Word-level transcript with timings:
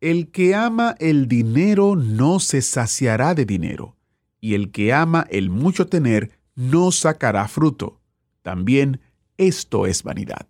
El 0.00 0.30
que 0.30 0.54
ama 0.54 0.94
el 0.98 1.26
dinero 1.26 1.96
no 1.96 2.38
se 2.38 2.60
saciará 2.60 3.34
de 3.34 3.46
dinero, 3.46 3.96
y 4.40 4.54
el 4.54 4.70
que 4.70 4.92
ama 4.92 5.26
el 5.30 5.48
mucho 5.48 5.86
tener 5.86 6.38
no 6.54 6.92
sacará 6.92 7.48
fruto. 7.48 8.02
También 8.42 9.00
esto 9.38 9.86
es 9.86 10.02
vanidad. 10.02 10.46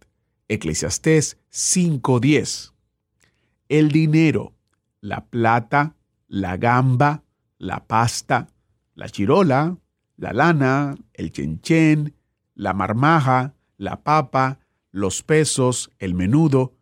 Eclesiastés 0.48 1.38
5:10. 1.50 2.72
El 3.68 3.92
dinero, 3.92 4.54
la 5.00 5.26
plata, 5.26 5.94
la 6.26 6.56
gamba, 6.56 7.22
la 7.58 7.86
pasta, 7.86 8.48
la 8.96 9.08
chirola, 9.08 9.78
la 10.16 10.32
lana, 10.32 10.96
el 11.14 11.30
chenchen, 11.30 12.14
la 12.54 12.72
marmaja, 12.74 13.54
la 13.76 14.02
papa, 14.02 14.58
los 14.90 15.22
pesos, 15.22 15.92
el 16.00 16.14
menudo. 16.14 16.74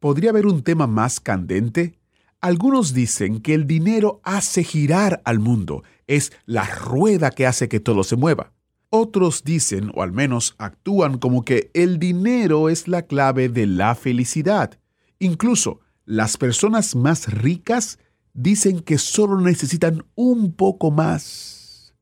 ¿Podría 0.00 0.30
haber 0.30 0.46
un 0.46 0.62
tema 0.62 0.86
más 0.86 1.18
candente? 1.20 1.99
Algunos 2.42 2.94
dicen 2.94 3.42
que 3.42 3.52
el 3.52 3.66
dinero 3.66 4.22
hace 4.24 4.64
girar 4.64 5.20
al 5.26 5.40
mundo, 5.40 5.82
es 6.06 6.32
la 6.46 6.64
rueda 6.64 7.30
que 7.32 7.46
hace 7.46 7.68
que 7.68 7.80
todo 7.80 8.02
se 8.02 8.16
mueva. 8.16 8.54
Otros 8.88 9.44
dicen, 9.44 9.92
o 9.94 10.02
al 10.02 10.12
menos 10.12 10.54
actúan 10.56 11.18
como 11.18 11.44
que 11.44 11.70
el 11.74 11.98
dinero 11.98 12.70
es 12.70 12.88
la 12.88 13.02
clave 13.02 13.50
de 13.50 13.66
la 13.66 13.94
felicidad. 13.94 14.78
Incluso 15.18 15.80
las 16.06 16.38
personas 16.38 16.96
más 16.96 17.30
ricas 17.30 17.98
dicen 18.32 18.80
que 18.80 18.96
solo 18.96 19.38
necesitan 19.38 20.06
un 20.14 20.54
poco 20.54 20.90
más 20.90 21.94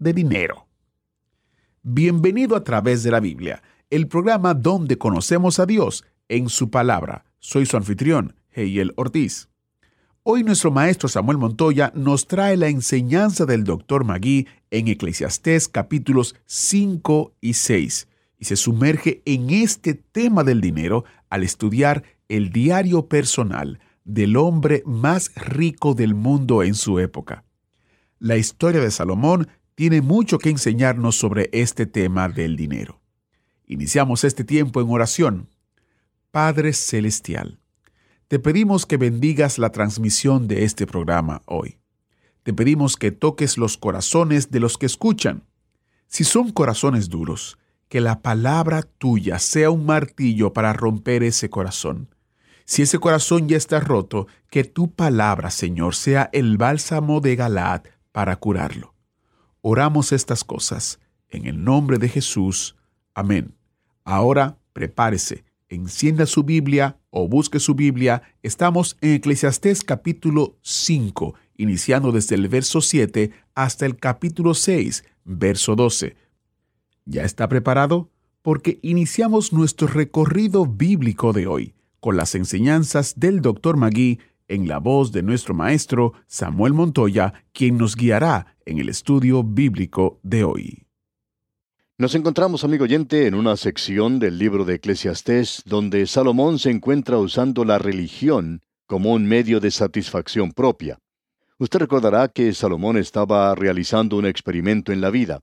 de 0.00 0.12
dinero. 0.12 0.66
Bienvenido 1.84 2.56
a 2.56 2.64
través 2.64 3.04
de 3.04 3.12
la 3.12 3.20
Biblia, 3.20 3.62
el 3.90 4.08
programa 4.08 4.54
donde 4.54 4.98
conocemos 4.98 5.60
a 5.60 5.66
Dios 5.66 6.04
en 6.28 6.48
su 6.48 6.68
palabra. 6.68 7.24
Soy 7.38 7.64
su 7.64 7.76
anfitrión, 7.76 8.34
Heiel 8.50 8.92
Ortiz. 8.96 9.51
Hoy 10.24 10.44
nuestro 10.44 10.70
maestro 10.70 11.08
Samuel 11.08 11.36
Montoya 11.36 11.90
nos 11.96 12.28
trae 12.28 12.56
la 12.56 12.68
enseñanza 12.68 13.44
del 13.44 13.64
doctor 13.64 14.04
Magui 14.04 14.46
en 14.70 14.86
Eclesiastés 14.86 15.66
capítulos 15.66 16.36
5 16.46 17.34
y 17.40 17.54
6 17.54 18.06
y 18.38 18.44
se 18.44 18.54
sumerge 18.54 19.22
en 19.24 19.50
este 19.50 19.94
tema 19.94 20.44
del 20.44 20.60
dinero 20.60 21.04
al 21.28 21.42
estudiar 21.42 22.04
el 22.28 22.50
diario 22.50 23.08
personal 23.08 23.80
del 24.04 24.36
hombre 24.36 24.84
más 24.86 25.34
rico 25.34 25.94
del 25.94 26.14
mundo 26.14 26.62
en 26.62 26.74
su 26.74 27.00
época. 27.00 27.42
La 28.20 28.36
historia 28.36 28.80
de 28.80 28.92
Salomón 28.92 29.48
tiene 29.74 30.02
mucho 30.02 30.38
que 30.38 30.50
enseñarnos 30.50 31.16
sobre 31.16 31.50
este 31.52 31.84
tema 31.84 32.28
del 32.28 32.54
dinero. 32.54 33.00
Iniciamos 33.66 34.22
este 34.22 34.44
tiempo 34.44 34.80
en 34.80 34.88
oración. 34.88 35.48
Padre 36.30 36.74
Celestial, 36.74 37.58
te 38.32 38.38
pedimos 38.38 38.86
que 38.86 38.96
bendigas 38.96 39.58
la 39.58 39.72
transmisión 39.72 40.48
de 40.48 40.64
este 40.64 40.86
programa 40.86 41.42
hoy. 41.44 41.76
Te 42.44 42.54
pedimos 42.54 42.96
que 42.96 43.10
toques 43.10 43.58
los 43.58 43.76
corazones 43.76 44.50
de 44.50 44.58
los 44.58 44.78
que 44.78 44.86
escuchan. 44.86 45.44
Si 46.06 46.24
son 46.24 46.50
corazones 46.50 47.10
duros, 47.10 47.58
que 47.90 48.00
la 48.00 48.22
palabra 48.22 48.84
tuya 48.84 49.38
sea 49.38 49.70
un 49.70 49.84
martillo 49.84 50.54
para 50.54 50.72
romper 50.72 51.22
ese 51.22 51.50
corazón. 51.50 52.08
Si 52.64 52.80
ese 52.80 52.98
corazón 52.98 53.48
ya 53.48 53.58
está 53.58 53.80
roto, 53.80 54.28
que 54.48 54.64
tu 54.64 54.90
palabra, 54.90 55.50
Señor, 55.50 55.94
sea 55.94 56.30
el 56.32 56.56
bálsamo 56.56 57.20
de 57.20 57.36
Galaad 57.36 57.82
para 58.12 58.36
curarlo. 58.36 58.94
Oramos 59.60 60.10
estas 60.10 60.42
cosas 60.42 61.00
en 61.28 61.44
el 61.44 61.62
nombre 61.62 61.98
de 61.98 62.08
Jesús. 62.08 62.76
Amén. 63.12 63.54
Ahora 64.04 64.56
prepárese 64.72 65.44
encienda 65.72 66.26
su 66.26 66.44
Biblia 66.44 66.98
o 67.10 67.28
busque 67.28 67.58
su 67.58 67.74
Biblia, 67.74 68.22
estamos 68.42 68.96
en 69.00 69.12
Eclesiastés 69.14 69.82
capítulo 69.82 70.58
5, 70.62 71.34
iniciando 71.56 72.12
desde 72.12 72.34
el 72.34 72.48
verso 72.48 72.80
7 72.82 73.30
hasta 73.54 73.86
el 73.86 73.96
capítulo 73.96 74.52
6, 74.52 75.04
verso 75.24 75.74
12. 75.74 76.14
¿Ya 77.06 77.24
está 77.24 77.48
preparado? 77.48 78.10
Porque 78.42 78.78
iniciamos 78.82 79.52
nuestro 79.52 79.86
recorrido 79.86 80.66
bíblico 80.66 81.32
de 81.32 81.46
hoy 81.46 81.74
con 82.00 82.16
las 82.16 82.34
enseñanzas 82.34 83.14
del 83.16 83.40
Dr. 83.40 83.76
Magui 83.76 84.20
en 84.48 84.68
la 84.68 84.78
voz 84.78 85.12
de 85.12 85.22
nuestro 85.22 85.54
maestro 85.54 86.12
Samuel 86.26 86.74
Montoya, 86.74 87.32
quien 87.52 87.78
nos 87.78 87.96
guiará 87.96 88.56
en 88.66 88.78
el 88.78 88.90
estudio 88.90 89.42
bíblico 89.42 90.20
de 90.22 90.44
hoy. 90.44 90.86
Nos 91.98 92.14
encontramos, 92.14 92.64
amigo 92.64 92.84
oyente, 92.84 93.26
en 93.26 93.34
una 93.34 93.54
sección 93.54 94.18
del 94.18 94.38
libro 94.38 94.64
de 94.64 94.76
Eclesiastés 94.76 95.62
donde 95.66 96.06
Salomón 96.06 96.58
se 96.58 96.70
encuentra 96.70 97.18
usando 97.18 97.66
la 97.66 97.78
religión 97.78 98.62
como 98.86 99.12
un 99.12 99.26
medio 99.26 99.60
de 99.60 99.70
satisfacción 99.70 100.52
propia. 100.52 100.98
Usted 101.58 101.80
recordará 101.80 102.28
que 102.28 102.54
Salomón 102.54 102.96
estaba 102.96 103.54
realizando 103.54 104.16
un 104.16 104.24
experimento 104.24 104.90
en 104.90 105.02
la 105.02 105.10
vida. 105.10 105.42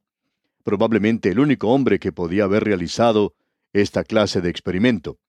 Probablemente 0.63 1.29
el 1.29 1.39
único 1.39 1.69
hombre 1.69 1.99
que 1.99 2.11
podía 2.11 2.45
haber 2.45 2.63
realizado 2.63 3.35
esta 3.71 4.03
clase 4.03 4.41
de 4.41 4.49
experimento. 4.49 5.19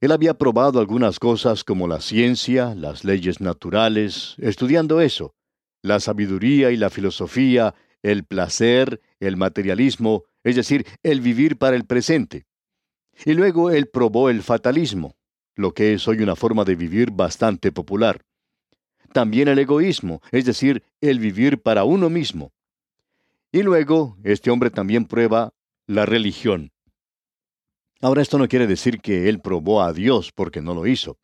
Él 0.00 0.12
había 0.12 0.34
probado 0.34 0.78
algunas 0.78 1.18
cosas 1.18 1.64
como 1.64 1.88
la 1.88 2.00
ciencia, 2.00 2.76
las 2.76 3.04
leyes 3.04 3.40
naturales, 3.40 4.36
estudiando 4.38 5.00
eso, 5.00 5.34
la 5.82 5.98
sabiduría 5.98 6.70
y 6.70 6.76
la 6.76 6.90
filosofía, 6.90 7.74
el 8.04 8.24
placer, 8.24 9.00
el 9.20 9.36
materialismo, 9.36 10.24
es 10.44 10.56
decir, 10.56 10.86
el 11.02 11.20
vivir 11.20 11.58
para 11.58 11.76
el 11.76 11.84
presente. 11.84 12.46
Y 13.24 13.34
luego 13.34 13.70
él 13.70 13.88
probó 13.88 14.30
el 14.30 14.42
fatalismo, 14.42 15.16
lo 15.54 15.74
que 15.74 15.94
es 15.94 16.06
hoy 16.06 16.20
una 16.20 16.36
forma 16.36 16.64
de 16.64 16.76
vivir 16.76 17.10
bastante 17.10 17.72
popular. 17.72 18.22
También 19.12 19.48
el 19.48 19.58
egoísmo, 19.58 20.22
es 20.30 20.44
decir, 20.44 20.84
el 21.00 21.18
vivir 21.18 21.60
para 21.60 21.84
uno 21.84 22.10
mismo. 22.10 22.52
Y 23.50 23.62
luego, 23.62 24.18
este 24.24 24.50
hombre 24.50 24.70
también 24.70 25.06
prueba 25.06 25.54
la 25.86 26.04
religión. 26.04 26.70
Ahora 28.00 28.22
esto 28.22 28.38
no 28.38 28.46
quiere 28.46 28.66
decir 28.66 29.00
que 29.00 29.28
él 29.28 29.40
probó 29.40 29.82
a 29.82 29.92
Dios 29.92 30.30
porque 30.32 30.60
no 30.60 30.74
lo 30.74 30.86
hizo. 30.86 31.18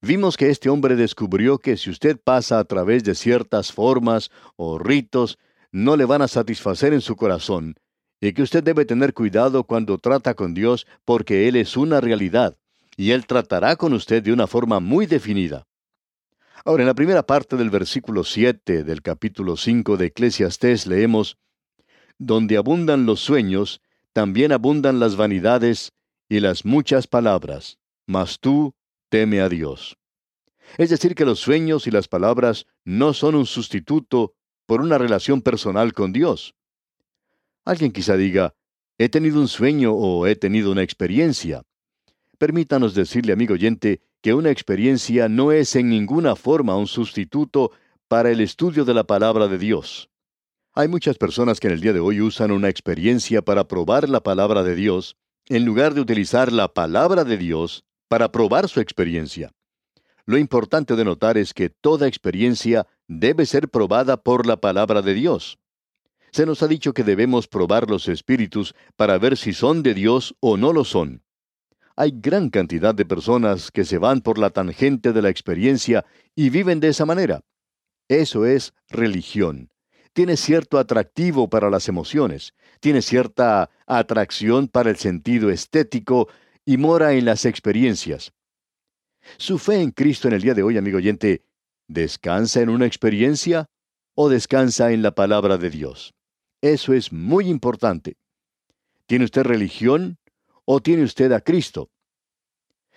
Vimos 0.00 0.36
que 0.36 0.48
este 0.48 0.70
hombre 0.70 0.94
descubrió 0.94 1.58
que 1.58 1.76
si 1.76 1.90
usted 1.90 2.18
pasa 2.22 2.60
a 2.60 2.64
través 2.64 3.02
de 3.02 3.16
ciertas 3.16 3.72
formas 3.72 4.30
o 4.56 4.78
ritos, 4.78 5.38
no 5.72 5.96
le 5.96 6.04
van 6.04 6.22
a 6.22 6.28
satisfacer 6.28 6.92
en 6.92 7.00
su 7.00 7.16
corazón, 7.16 7.76
y 8.20 8.32
que 8.32 8.42
usted 8.42 8.62
debe 8.62 8.84
tener 8.84 9.14
cuidado 9.14 9.64
cuando 9.64 9.98
trata 9.98 10.34
con 10.34 10.54
Dios 10.54 10.86
porque 11.04 11.48
Él 11.48 11.56
es 11.56 11.76
una 11.76 12.00
realidad, 12.00 12.56
y 12.96 13.12
Él 13.12 13.26
tratará 13.26 13.76
con 13.76 13.92
usted 13.92 14.22
de 14.22 14.32
una 14.32 14.46
forma 14.46 14.80
muy 14.80 15.06
definida. 15.06 15.66
Ahora, 16.64 16.82
en 16.82 16.88
la 16.88 16.94
primera 16.94 17.22
parte 17.22 17.56
del 17.56 17.70
versículo 17.70 18.24
7 18.24 18.82
del 18.82 19.02
capítulo 19.02 19.56
5 19.56 19.96
de 19.96 20.06
Eclesiastés 20.06 20.86
leemos, 20.86 21.38
Donde 22.18 22.56
abundan 22.56 23.06
los 23.06 23.20
sueños, 23.20 23.80
también 24.12 24.50
abundan 24.50 24.98
las 24.98 25.16
vanidades 25.16 25.92
y 26.28 26.40
las 26.40 26.64
muchas 26.64 27.06
palabras, 27.06 27.78
mas 28.06 28.40
tú 28.40 28.74
teme 29.08 29.40
a 29.40 29.48
Dios. 29.48 29.96
Es 30.76 30.90
decir, 30.90 31.14
que 31.14 31.24
los 31.24 31.38
sueños 31.38 31.86
y 31.86 31.90
las 31.90 32.08
palabras 32.08 32.66
no 32.84 33.14
son 33.14 33.36
un 33.36 33.46
sustituto 33.46 34.34
por 34.68 34.82
una 34.82 34.98
relación 34.98 35.40
personal 35.40 35.94
con 35.94 36.12
Dios. 36.12 36.54
Alguien 37.64 37.90
quizá 37.90 38.18
diga, 38.18 38.54
he 38.98 39.08
tenido 39.08 39.40
un 39.40 39.48
sueño 39.48 39.94
o 39.94 40.26
he 40.26 40.36
tenido 40.36 40.70
una 40.70 40.82
experiencia. 40.82 41.62
Permítanos 42.36 42.94
decirle, 42.94 43.32
amigo 43.32 43.54
oyente, 43.54 44.02
que 44.20 44.34
una 44.34 44.50
experiencia 44.50 45.26
no 45.30 45.52
es 45.52 45.74
en 45.74 45.88
ninguna 45.88 46.36
forma 46.36 46.76
un 46.76 46.86
sustituto 46.86 47.70
para 48.08 48.30
el 48.30 48.42
estudio 48.42 48.84
de 48.84 48.92
la 48.92 49.04
palabra 49.04 49.48
de 49.48 49.56
Dios. 49.56 50.10
Hay 50.74 50.86
muchas 50.86 51.16
personas 51.16 51.60
que 51.60 51.68
en 51.68 51.72
el 51.72 51.80
día 51.80 51.94
de 51.94 52.00
hoy 52.00 52.20
usan 52.20 52.50
una 52.50 52.68
experiencia 52.68 53.40
para 53.40 53.66
probar 53.68 54.06
la 54.06 54.22
palabra 54.22 54.62
de 54.64 54.74
Dios, 54.74 55.16
en 55.46 55.64
lugar 55.64 55.94
de 55.94 56.02
utilizar 56.02 56.52
la 56.52 56.68
palabra 56.68 57.24
de 57.24 57.38
Dios 57.38 57.84
para 58.06 58.30
probar 58.30 58.68
su 58.68 58.80
experiencia. 58.80 59.50
Lo 60.28 60.36
importante 60.36 60.94
de 60.94 61.06
notar 61.06 61.38
es 61.38 61.54
que 61.54 61.70
toda 61.70 62.06
experiencia 62.06 62.86
debe 63.06 63.46
ser 63.46 63.70
probada 63.70 64.18
por 64.18 64.44
la 64.44 64.58
palabra 64.58 65.00
de 65.00 65.14
Dios. 65.14 65.58
Se 66.32 66.44
nos 66.44 66.62
ha 66.62 66.68
dicho 66.68 66.92
que 66.92 67.02
debemos 67.02 67.48
probar 67.48 67.88
los 67.88 68.08
espíritus 68.08 68.74
para 68.94 69.16
ver 69.16 69.38
si 69.38 69.54
son 69.54 69.82
de 69.82 69.94
Dios 69.94 70.36
o 70.40 70.58
no 70.58 70.74
lo 70.74 70.84
son. 70.84 71.22
Hay 71.96 72.12
gran 72.14 72.50
cantidad 72.50 72.94
de 72.94 73.06
personas 73.06 73.70
que 73.70 73.86
se 73.86 73.96
van 73.96 74.20
por 74.20 74.36
la 74.36 74.50
tangente 74.50 75.14
de 75.14 75.22
la 75.22 75.30
experiencia 75.30 76.04
y 76.34 76.50
viven 76.50 76.78
de 76.78 76.88
esa 76.88 77.06
manera. 77.06 77.40
Eso 78.06 78.44
es 78.44 78.74
religión. 78.90 79.70
Tiene 80.12 80.36
cierto 80.36 80.78
atractivo 80.78 81.48
para 81.48 81.70
las 81.70 81.88
emociones, 81.88 82.52
tiene 82.80 83.00
cierta 83.00 83.70
atracción 83.86 84.68
para 84.68 84.90
el 84.90 84.96
sentido 84.96 85.48
estético 85.48 86.28
y 86.66 86.76
mora 86.76 87.14
en 87.14 87.24
las 87.24 87.46
experiencias. 87.46 88.34
Su 89.36 89.58
fe 89.58 89.82
en 89.82 89.90
Cristo 89.90 90.28
en 90.28 90.34
el 90.34 90.42
día 90.42 90.54
de 90.54 90.62
hoy, 90.62 90.78
amigo 90.78 90.96
oyente, 90.96 91.42
¿descansa 91.86 92.60
en 92.60 92.70
una 92.70 92.86
experiencia 92.86 93.68
o 94.14 94.28
descansa 94.28 94.92
en 94.92 95.02
la 95.02 95.14
palabra 95.14 95.58
de 95.58 95.70
Dios? 95.70 96.14
Eso 96.60 96.92
es 96.92 97.12
muy 97.12 97.48
importante. 97.48 98.16
¿Tiene 99.06 99.24
usted 99.24 99.42
religión 99.42 100.18
o 100.64 100.80
tiene 100.80 101.02
usted 101.02 101.32
a 101.32 101.40
Cristo? 101.40 101.90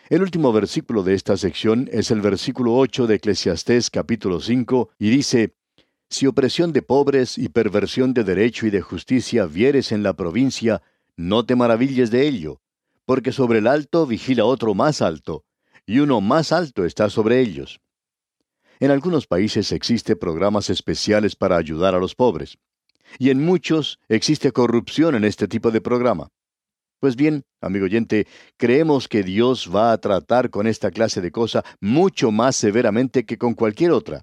El 0.09 0.23
último 0.23 0.51
versículo 0.51 1.03
de 1.03 1.13
esta 1.13 1.37
sección 1.37 1.87
es 1.91 2.11
el 2.11 2.21
versículo 2.21 2.75
8 2.75 3.07
de 3.07 3.15
Eclesiastés 3.15 3.89
capítulo 3.89 4.41
5 4.41 4.89
y 4.99 5.09
dice, 5.09 5.55
Si 6.09 6.27
opresión 6.27 6.73
de 6.73 6.81
pobres 6.81 7.37
y 7.37 7.49
perversión 7.49 8.13
de 8.13 8.23
derecho 8.23 8.65
y 8.65 8.71
de 8.71 8.81
justicia 8.81 9.45
vieres 9.45 9.91
en 9.91 10.03
la 10.03 10.13
provincia, 10.13 10.81
no 11.15 11.45
te 11.45 11.55
maravilles 11.55 12.11
de 12.11 12.27
ello, 12.27 12.61
porque 13.05 13.31
sobre 13.31 13.59
el 13.59 13.67
alto 13.67 14.05
vigila 14.05 14.43
otro 14.43 14.73
más 14.73 15.01
alto, 15.01 15.45
y 15.85 15.99
uno 15.99 16.21
más 16.21 16.51
alto 16.51 16.85
está 16.85 17.09
sobre 17.09 17.39
ellos. 17.39 17.79
En 18.79 18.91
algunos 18.91 19.27
países 19.27 19.71
existe 19.71 20.15
programas 20.15 20.69
especiales 20.69 21.35
para 21.35 21.57
ayudar 21.57 21.93
a 21.95 21.99
los 21.99 22.15
pobres, 22.15 22.57
y 23.19 23.29
en 23.29 23.43
muchos 23.43 23.99
existe 24.09 24.51
corrupción 24.51 25.15
en 25.15 25.23
este 25.23 25.47
tipo 25.47 25.71
de 25.71 25.81
programa. 25.81 26.29
Pues 26.99 27.15
bien, 27.15 27.43
amigo 27.61 27.85
oyente, 27.85 28.27
creemos 28.57 29.07
que 29.07 29.23
Dios 29.23 29.69
va 29.73 29.91
a 29.91 29.97
tratar 29.97 30.51
con 30.51 30.67
esta 30.67 30.91
clase 30.91 31.19
de 31.19 31.31
cosa 31.31 31.63
mucho 31.79 32.31
más 32.31 32.55
severamente 32.55 33.25
que 33.25 33.37
con 33.37 33.55
cualquier 33.55 33.91
otra. 33.91 34.21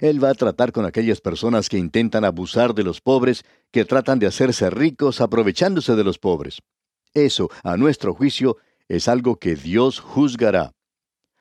Él 0.00 0.22
va 0.22 0.30
a 0.30 0.34
tratar 0.34 0.72
con 0.72 0.86
aquellas 0.86 1.20
personas 1.20 1.68
que 1.68 1.78
intentan 1.78 2.24
abusar 2.24 2.74
de 2.74 2.82
los 2.82 3.00
pobres, 3.00 3.44
que 3.70 3.84
tratan 3.84 4.18
de 4.18 4.26
hacerse 4.26 4.70
ricos 4.70 5.20
aprovechándose 5.20 5.96
de 5.96 6.04
los 6.04 6.18
pobres. 6.18 6.60
Eso, 7.14 7.50
a 7.62 7.76
nuestro 7.76 8.14
juicio, 8.14 8.56
es 8.88 9.08
algo 9.08 9.36
que 9.36 9.54
Dios 9.54 9.98
juzgará. 10.00 10.72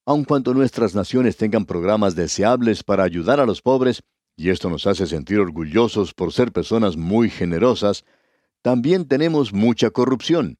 Aun 0.08 0.24
cuando 0.24 0.54
nuestras 0.54 0.96
naciones 0.96 1.36
tengan 1.36 1.66
programas 1.66 2.16
deseables 2.16 2.82
para 2.82 3.04
ayudar 3.04 3.42
a 3.42 3.46
los 3.46 3.62
pobres, 3.62 4.04
y 4.38 4.52
esto 4.52 4.70
nos 4.70 4.88
hace 4.88 5.06
sentir 5.06 5.38
orgullosos 5.38 6.14
por 6.14 6.32
ser 6.32 6.54
personas 6.54 6.96
muy 6.96 7.30
generosas, 7.30 8.06
también 8.62 9.10
tenemos 9.10 9.52
mucha 9.52 9.90
corrupción. 9.90 10.60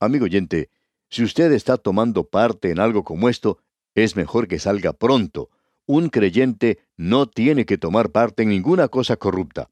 Amigo 0.00 0.24
oyente, 0.24 0.70
si 1.10 1.22
usted 1.22 1.52
está 1.52 1.76
tomando 1.76 2.24
parte 2.24 2.70
en 2.70 2.80
algo 2.80 3.04
como 3.04 3.28
esto, 3.28 3.58
es 3.94 4.16
mejor 4.16 4.48
que 4.48 4.58
salga 4.58 4.94
pronto. 4.94 5.50
Un 5.84 6.08
creyente 6.08 6.78
no 6.96 7.26
tiene 7.26 7.66
que 7.66 7.76
tomar 7.76 8.10
parte 8.10 8.44
en 8.44 8.48
ninguna 8.48 8.88
cosa 8.88 9.18
corrupta. 9.18 9.68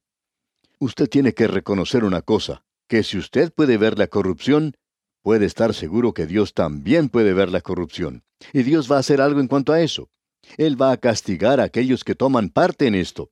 Usted 0.78 1.08
tiene 1.08 1.32
que 1.32 1.46
reconocer 1.46 2.04
una 2.04 2.20
cosa, 2.20 2.64
que 2.86 3.02
si 3.02 3.16
usted 3.16 3.50
puede 3.50 3.78
ver 3.78 3.98
la 3.98 4.08
corrupción, 4.08 4.76
puede 5.22 5.46
estar 5.46 5.74
seguro 5.74 6.14
que 6.14 6.26
Dios 6.26 6.54
también 6.54 7.08
puede 7.08 7.32
ver 7.32 7.50
la 7.50 7.60
corrupción. 7.60 8.22
Y 8.52 8.62
Dios 8.62 8.90
va 8.90 8.96
a 8.96 9.00
hacer 9.00 9.20
algo 9.20 9.40
en 9.40 9.48
cuanto 9.48 9.72
a 9.72 9.80
eso. 9.80 10.08
Él 10.56 10.80
va 10.80 10.92
a 10.92 10.96
castigar 10.96 11.60
a 11.60 11.64
aquellos 11.64 12.04
que 12.04 12.14
toman 12.14 12.48
parte 12.48 12.86
en 12.86 12.94
esto. 12.94 13.30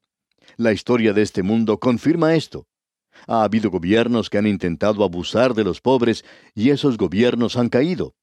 La 0.57 0.73
historia 0.73 1.13
de 1.13 1.23
este 1.23 1.43
mundo 1.43 1.79
confirma 1.79 2.35
esto. 2.35 2.67
Ha 3.27 3.43
habido 3.43 3.71
gobiernos 3.71 4.31
que 4.31 4.39
han 4.39 4.47
intentado 4.47 5.03
abusar 5.03 5.55
de 5.55 5.65
los 5.65 5.81
pobres 5.81 6.25
y 6.55 6.71
esos 6.71 6.97
gobiernos 6.97 7.57
han 7.57 7.69
caído. 7.69 8.15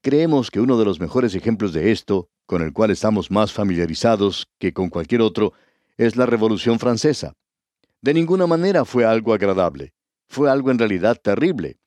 Creemos 0.00 0.50
que 0.50 0.60
uno 0.60 0.78
de 0.78 0.84
los 0.84 1.00
mejores 1.00 1.34
ejemplos 1.34 1.72
de 1.72 1.90
esto, 1.90 2.28
con 2.46 2.62
el 2.62 2.72
cual 2.72 2.90
estamos 2.90 3.30
más 3.30 3.52
familiarizados 3.52 4.46
que 4.58 4.72
con 4.72 4.88
cualquier 4.88 5.20
otro, 5.20 5.52
es 5.96 6.16
la 6.16 6.26
Revolución 6.26 6.78
Francesa. 6.78 7.34
De 8.00 8.14
ninguna 8.14 8.46
manera 8.46 8.84
fue 8.84 9.04
algo 9.04 9.34
agradable, 9.34 9.92
fue 10.28 10.50
algo 10.50 10.70
en 10.70 10.78
realidad 10.78 11.18
terrible, 11.20 11.78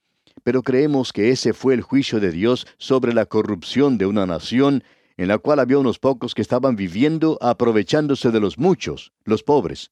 pero 0.44 0.64
creemos 0.64 1.14
que 1.14 1.32
ese 1.32 1.54
fue 1.54 1.74
el 1.74 1.82
juicio 1.82 2.20
de 2.20 2.32
Dios 2.32 2.68
sobre 2.78 3.14
la 3.14 3.26
corrupción 3.26 3.98
de 3.98 4.06
una 4.06 4.26
nación 4.26 4.84
en 5.18 5.28
la 5.28 5.38
cual 5.38 5.60
había 5.60 5.78
unos 5.78 6.00
pocos 6.00 6.34
que 6.34 6.42
estaban 6.42 6.76
viviendo 6.76 7.38
aprovechándose 7.42 8.32
de 8.32 8.40
los 8.40 8.58
muchos, 8.58 9.12
los 9.26 9.44
pobres. 9.44 9.92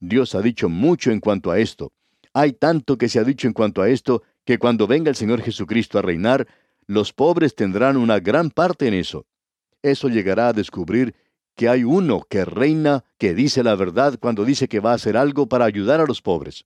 Dios 0.00 0.34
ha 0.34 0.40
dicho 0.40 0.68
mucho 0.68 1.10
en 1.10 1.20
cuanto 1.20 1.50
a 1.50 1.58
esto. 1.58 1.92
Hay 2.32 2.52
tanto 2.52 2.96
que 2.96 3.08
se 3.08 3.18
ha 3.18 3.24
dicho 3.24 3.46
en 3.46 3.52
cuanto 3.52 3.82
a 3.82 3.88
esto 3.88 4.22
que 4.44 4.58
cuando 4.58 4.86
venga 4.86 5.10
el 5.10 5.16
Señor 5.16 5.42
Jesucristo 5.42 5.98
a 5.98 6.02
reinar, 6.02 6.46
los 6.86 7.12
pobres 7.12 7.54
tendrán 7.54 7.96
una 7.96 8.20
gran 8.20 8.50
parte 8.50 8.88
en 8.88 8.94
eso. 8.94 9.26
Eso 9.82 10.08
llegará 10.08 10.48
a 10.48 10.52
descubrir 10.52 11.14
que 11.54 11.68
hay 11.68 11.84
uno 11.84 12.22
que 12.28 12.44
reina, 12.44 13.04
que 13.18 13.34
dice 13.34 13.62
la 13.62 13.74
verdad 13.74 14.18
cuando 14.20 14.44
dice 14.44 14.68
que 14.68 14.80
va 14.80 14.92
a 14.92 14.96
hacer 14.96 15.16
algo 15.16 15.48
para 15.48 15.64
ayudar 15.64 16.00
a 16.00 16.06
los 16.06 16.22
pobres. 16.22 16.64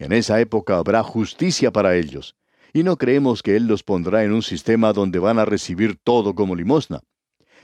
En 0.00 0.12
esa 0.12 0.40
época 0.40 0.78
habrá 0.78 1.02
justicia 1.02 1.70
para 1.70 1.94
ellos, 1.94 2.34
y 2.72 2.84
no 2.84 2.96
creemos 2.96 3.42
que 3.42 3.54
Él 3.54 3.66
los 3.66 3.82
pondrá 3.82 4.24
en 4.24 4.32
un 4.32 4.40
sistema 4.40 4.94
donde 4.94 5.18
van 5.18 5.38
a 5.38 5.44
recibir 5.44 5.98
todo 6.02 6.34
como 6.34 6.56
limosna. 6.56 7.00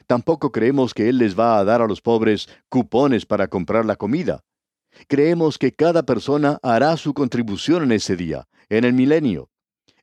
Tampoco 0.07 0.53
creemos 0.53 0.93
que 0.93 1.09
Él 1.09 1.17
les 1.17 1.37
va 1.37 1.59
a 1.59 1.65
dar 1.65 1.81
a 1.81 1.87
los 1.87 2.03
pobres 2.03 2.47
cupones 2.69 3.25
para 3.25 3.49
comprar 3.49 3.87
la 3.87 3.97
comida. 3.97 4.45
Creemos 5.09 5.57
que 5.57 5.73
cada 5.73 6.03
persona 6.03 6.59
hará 6.63 6.99
su 6.99 7.15
contribución 7.15 7.85
en 7.85 7.93
ese 7.93 8.17
día, 8.17 8.47
en 8.69 8.85
el 8.85 8.93
milenio. 8.93 9.49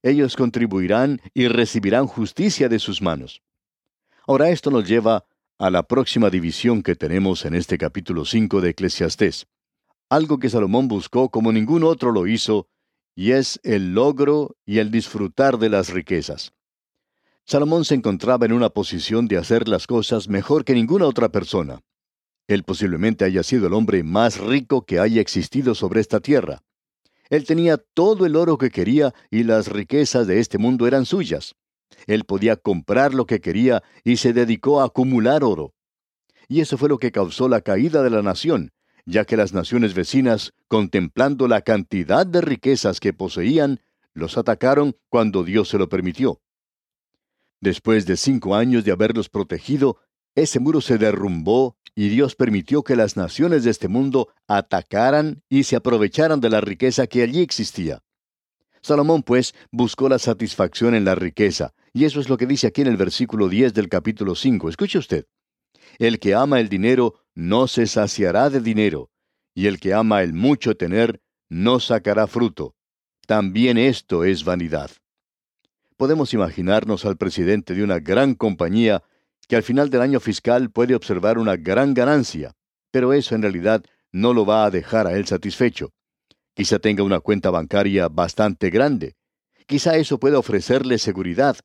Ellos 0.01 0.36
contribuirán 0.36 1.21
y 1.36 1.47
recibirán 1.47 2.07
justicia 2.07 2.68
de 2.68 2.79
sus 2.79 3.00
manos. 3.00 3.44
Ahora 4.25 4.50
esto 4.50 4.71
nos 4.71 4.88
lleva 4.88 5.25
a 5.59 5.69
la 5.69 5.83
próxima 5.83 6.31
división 6.31 6.81
que 6.81 6.95
tenemos 6.95 7.45
en 7.45 7.53
este 7.53 7.77
capítulo 7.77 8.25
5 8.25 8.59
de 8.59 8.71
Eclesiastés. 8.71 9.45
Algo 10.13 10.38
que 10.38 10.51
Salomón 10.51 10.88
buscó 10.88 11.30
como 11.30 11.51
ningún 11.51 11.83
otro 11.83 12.12
lo 12.12 12.27
hizo, 12.27 12.68
y 13.15 13.31
es 13.31 13.60
el 13.63 13.95
logro 13.95 14.56
y 14.63 14.77
el 14.77 14.92
disfrutar 14.92 15.57
de 15.57 15.69
las 15.69 15.89
riquezas. 15.89 16.54
Salomón 17.45 17.83
se 17.83 17.95
encontraba 17.95 18.45
en 18.45 18.54
una 18.54 18.69
posición 18.69 19.27
de 19.27 19.38
hacer 19.38 19.68
las 19.68 19.88
cosas 19.88 20.30
mejor 20.30 20.65
que 20.65 20.75
ninguna 20.75 21.07
otra 21.07 21.30
persona. 21.30 21.81
Él 22.48 22.62
posiblemente 22.62 23.25
haya 23.25 23.42
sido 23.42 23.65
el 23.65 23.74
hombre 23.74 24.04
más 24.04 24.38
rico 24.38 24.86
que 24.86 25.00
haya 25.00 25.19
existido 25.19 25.74
sobre 25.74 26.00
esta 26.00 26.19
tierra. 26.19 26.62
Él 27.31 27.48
tenía 27.48 27.77
todo 27.77 28.27
el 28.27 28.36
oro 28.36 28.60
que 28.60 28.69
quería 28.69 29.15
y 29.31 29.42
las 29.42 29.68
riquezas 29.68 30.27
de 30.27 30.39
este 30.39 30.60
mundo 30.60 30.86
eran 30.86 31.07
suyas. 31.07 31.56
Él 32.06 32.25
podía 32.25 32.56
comprar 32.56 33.15
lo 33.15 33.25
que 33.25 33.42
quería 33.42 33.81
y 34.04 34.18
se 34.18 34.31
dedicó 34.31 34.80
a 34.80 34.86
acumular 34.86 35.44
oro. 35.44 35.74
Y 36.48 36.62
eso 36.62 36.77
fue 36.77 36.88
lo 36.88 37.00
que 37.00 37.12
causó 37.12 37.50
la 37.50 37.62
caída 37.62 38.03
de 38.03 38.12
la 38.12 38.22
nación, 38.22 38.74
ya 39.05 39.25
que 39.25 39.38
las 39.38 39.53
naciones 39.53 39.93
vecinas, 39.93 40.53
contemplando 40.67 41.48
la 41.48 41.62
cantidad 41.62 42.25
de 42.25 42.41
riquezas 42.41 43.00
que 43.00 43.13
poseían, 43.13 43.81
los 44.13 44.38
atacaron 44.38 44.95
cuando 45.10 45.43
Dios 45.43 45.69
se 45.69 45.77
lo 45.77 45.89
permitió. 45.89 46.41
Después 47.60 48.05
de 48.05 48.17
cinco 48.17 48.55
años 48.55 48.83
de 48.83 48.91
haberlos 48.91 49.29
protegido, 49.29 49.98
ese 50.36 50.60
muro 50.60 50.81
se 50.81 50.98
derrumbó 50.98 51.77
y 51.95 52.10
Dios 52.10 52.36
permitió 52.36 52.83
que 52.83 52.95
las 52.95 53.17
naciones 53.17 53.63
de 53.63 53.72
este 53.72 53.88
mundo 53.88 54.29
atacaran 54.48 55.43
y 55.48 55.63
se 55.63 55.75
aprovecharan 55.75 56.41
de 56.41 56.50
la 56.50 56.62
riqueza 56.62 57.07
que 57.07 57.22
allí 57.22 57.41
existía. 57.41 58.03
Salomón, 58.81 59.24
pues, 59.24 59.55
buscó 59.72 60.10
la 60.10 60.19
satisfacción 60.19 60.93
en 60.93 61.05
la 61.05 61.15
riqueza, 61.15 61.74
y 61.93 62.03
eso 62.03 62.19
es 62.19 62.27
lo 62.27 62.36
que 62.36 62.48
dice 62.48 62.67
aquí 62.67 62.81
en 62.81 62.88
el 62.88 62.98
versículo 62.98 63.48
10 63.48 63.74
del 63.74 63.88
capítulo 63.88 64.36
5. 64.36 64.67
Escuche 64.67 64.98
usted. 64.98 65.25
El 66.00 66.19
que 66.19 66.35
ama 66.35 66.59
el 66.59 66.69
dinero 66.69 67.15
no 67.35 67.67
se 67.67 67.88
saciará 67.88 68.50
de 68.50 68.59
dinero, 68.62 69.09
y 69.53 69.67
el 69.67 69.79
que 69.79 69.93
ama 69.93 70.23
el 70.23 70.33
mucho 70.33 70.75
tener 70.75 71.21
no 71.50 71.79
sacará 71.79 72.27
fruto. 72.27 72.75
También 73.27 73.77
esto 73.77 74.23
es 74.23 74.43
vanidad. 74.43 74.91
Podemos 75.97 76.33
imaginarnos 76.33 77.05
al 77.05 77.17
presidente 77.17 77.73
de 77.73 77.83
una 77.83 78.00
gran 78.00 78.35
compañía 78.35 79.03
que 79.47 79.55
al 79.55 79.63
final 79.63 79.89
del 79.89 80.01
año 80.01 80.19
fiscal 80.19 80.71
puede 80.71 80.95
observar 80.95 81.38
una 81.38 81.55
gran 81.55 81.93
ganancia, 81.93 82.55
pero 82.91 83.13
eso 83.13 83.35
en 83.35 83.41
realidad 83.41 83.83
no 84.12 84.33
lo 84.33 84.45
va 84.45 84.65
a 84.65 84.71
dejar 84.71 85.07
a 85.07 85.13
él 85.13 85.25
satisfecho. 85.25 85.91
Quizá 86.53 86.79
tenga 86.79 87.03
una 87.03 87.19
cuenta 87.19 87.50
bancaria 87.50 88.07
bastante 88.09 88.69
grande. 88.69 89.15
Quizá 89.65 89.95
eso 89.97 90.19
pueda 90.19 90.39
ofrecerle 90.39 90.97
seguridad, 90.97 91.57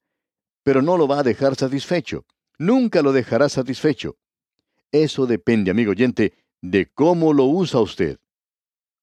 pero 0.62 0.82
no 0.82 0.96
lo 0.96 1.06
va 1.08 1.20
a 1.20 1.22
dejar 1.22 1.56
satisfecho. 1.56 2.24
Nunca 2.58 3.02
lo 3.02 3.12
dejará 3.12 3.48
satisfecho. 3.48 4.16
Eso 4.90 5.26
depende, 5.26 5.70
amigo 5.70 5.92
oyente, 5.92 6.34
de 6.60 6.86
cómo 6.86 7.32
lo 7.32 7.44
usa 7.44 7.80
usted. 7.80 8.18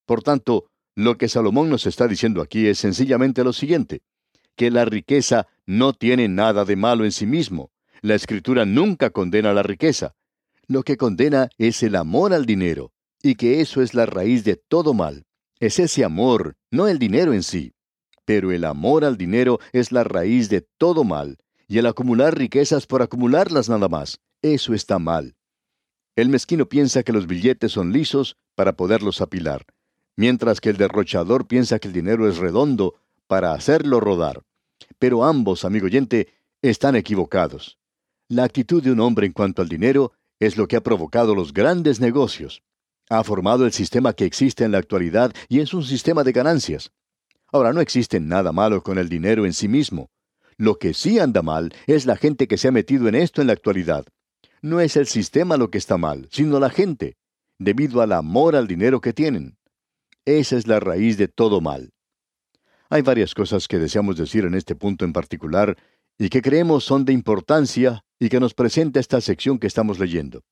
Por 0.06 0.24
tanto, 0.24 0.70
lo 0.96 1.18
que 1.18 1.30
Salomón 1.30 1.70
nos 1.70 1.86
está 1.86 2.08
diciendo 2.08 2.42
aquí 2.42 2.68
es 2.68 2.80
sencillamente 2.80 3.44
lo 3.44 3.54
siguiente, 3.54 4.02
que 4.56 4.72
la 4.72 4.86
riqueza 4.86 5.48
no 5.66 5.94
tiene 5.94 6.28
nada 6.28 6.66
de 6.66 6.76
malo 6.76 7.06
en 7.06 7.12
sí 7.12 7.26
mismo. 7.26 7.72
La 8.02 8.16
escritura 8.16 8.66
nunca 8.66 9.10
condena 9.10 9.54
la 9.54 9.64
riqueza. 9.64 10.16
Lo 10.68 10.84
que 10.84 10.98
condena 10.98 11.50
es 11.58 11.82
el 11.84 11.96
amor 11.96 12.34
al 12.34 12.46
dinero, 12.46 12.92
y 13.22 13.36
que 13.36 13.62
eso 13.62 13.82
es 13.82 13.94
la 13.94 14.06
raíz 14.06 14.44
de 14.44 14.56
todo 14.56 14.94
mal. 14.94 15.26
Es 15.60 15.80
ese 15.80 16.04
amor, 16.04 16.56
no 16.72 16.88
el 16.88 17.00
dinero 17.00 17.34
en 17.34 17.44
sí. 17.44 17.74
Pero 18.26 18.52
el 18.52 18.66
amor 18.66 19.06
al 19.06 19.18
dinero 19.18 19.60
es 19.72 19.92
la 19.92 20.04
raíz 20.04 20.50
de 20.50 20.62
todo 20.78 21.04
mal, 21.04 21.38
y 21.68 21.78
el 21.78 21.86
acumular 21.86 22.38
riquezas 22.38 22.86
por 22.86 23.02
acumularlas 23.02 23.70
nada 23.70 23.90
más, 23.90 24.20
eso 24.42 24.74
está 24.74 25.00
mal. 25.00 25.36
El 26.16 26.30
mezquino 26.30 26.68
piensa 26.68 27.04
que 27.04 27.12
los 27.12 27.28
billetes 27.28 27.72
son 27.72 27.92
lisos 27.92 28.38
para 28.56 28.76
poderlos 28.76 29.22
apilar, 29.22 29.66
mientras 30.16 30.62
que 30.62 30.70
el 30.70 30.78
derrochador 30.78 31.48
piensa 31.48 31.80
que 31.80 31.88
el 31.88 31.94
dinero 31.94 32.30
es 32.30 32.38
redondo 32.38 32.96
para 33.28 33.54
hacerlo 33.54 34.00
rodar. 34.00 34.44
Pero 35.00 35.26
ambos, 35.26 35.66
amigo 35.66 35.88
oyente, 35.88 36.34
están 36.62 36.96
equivocados. 36.96 37.80
La 38.30 38.44
actitud 38.44 38.82
de 38.82 38.92
un 38.92 39.00
hombre 39.00 39.28
en 39.28 39.34
cuanto 39.34 39.62
al 39.62 39.70
dinero 39.70 40.14
es 40.40 40.58
lo 40.58 40.68
que 40.68 40.76
ha 40.76 40.82
provocado 40.82 41.36
los 41.36 41.54
grandes 41.54 42.00
negocios. 42.00 42.64
Ha 43.10 43.24
formado 43.24 43.66
el 43.66 43.72
sistema 43.72 44.14
que 44.14 44.26
existe 44.26 44.64
en 44.64 44.72
la 44.72 44.80
actualidad 44.80 45.34
y 45.48 45.60
es 45.60 45.74
un 45.74 45.84
sistema 45.84 46.24
de 46.24 46.32
ganancias. 46.32 46.92
Ahora, 47.52 47.72
no 47.72 47.82
existe 47.82 48.20
nada 48.20 48.52
malo 48.52 48.82
con 48.82 48.98
el 48.98 49.10
dinero 49.10 49.46
en 49.46 49.54
sí 49.54 49.68
mismo. 49.68 50.10
Lo 50.58 50.78
que 50.78 50.94
sí 50.94 51.20
anda 51.20 51.42
mal 51.42 51.74
es 51.86 52.06
la 52.06 52.16
gente 52.16 52.48
que 52.48 52.58
se 52.58 52.70
ha 52.70 52.72
metido 52.72 53.08
en 53.08 53.16
esto 53.16 53.42
en 53.42 53.48
la 53.48 53.54
actualidad. 53.54 54.06
No 54.62 54.80
es 54.80 54.96
el 54.96 55.08
sistema 55.08 55.58
lo 55.58 55.70
que 55.70 55.78
está 55.78 55.98
mal, 55.98 56.28
sino 56.32 56.60
la 56.60 56.70
gente, 56.70 57.18
debido 57.60 58.02
al 58.02 58.14
amor 58.14 58.56
al 58.56 58.68
dinero 58.68 59.02
que 59.02 59.14
tienen. 59.14 59.58
Esa 60.24 60.58
es 60.58 60.66
la 60.66 60.80
raíz 60.80 61.18
de 61.18 61.28
todo 61.28 61.62
mal. 61.62 61.92
Hay 62.90 63.02
varias 63.02 63.34
cosas 63.34 63.68
que 63.68 63.80
deseamos 63.80 64.18
decir 64.18 64.46
en 64.46 64.54
este 64.54 64.76
punto 64.76 65.06
en 65.06 65.14
particular 65.14 65.76
y 66.18 66.30
que 66.30 66.42
creemos 66.42 66.86
son 66.86 67.04
de 67.04 67.14
importancia 67.14 68.06
y 68.18 68.30
que 68.30 68.40
nos 68.40 68.54
presenta 68.54 69.00
esta 69.00 69.20
sección 69.20 69.60
que 69.60 69.68
estamos 69.68 70.00
leyendo. 70.00 70.44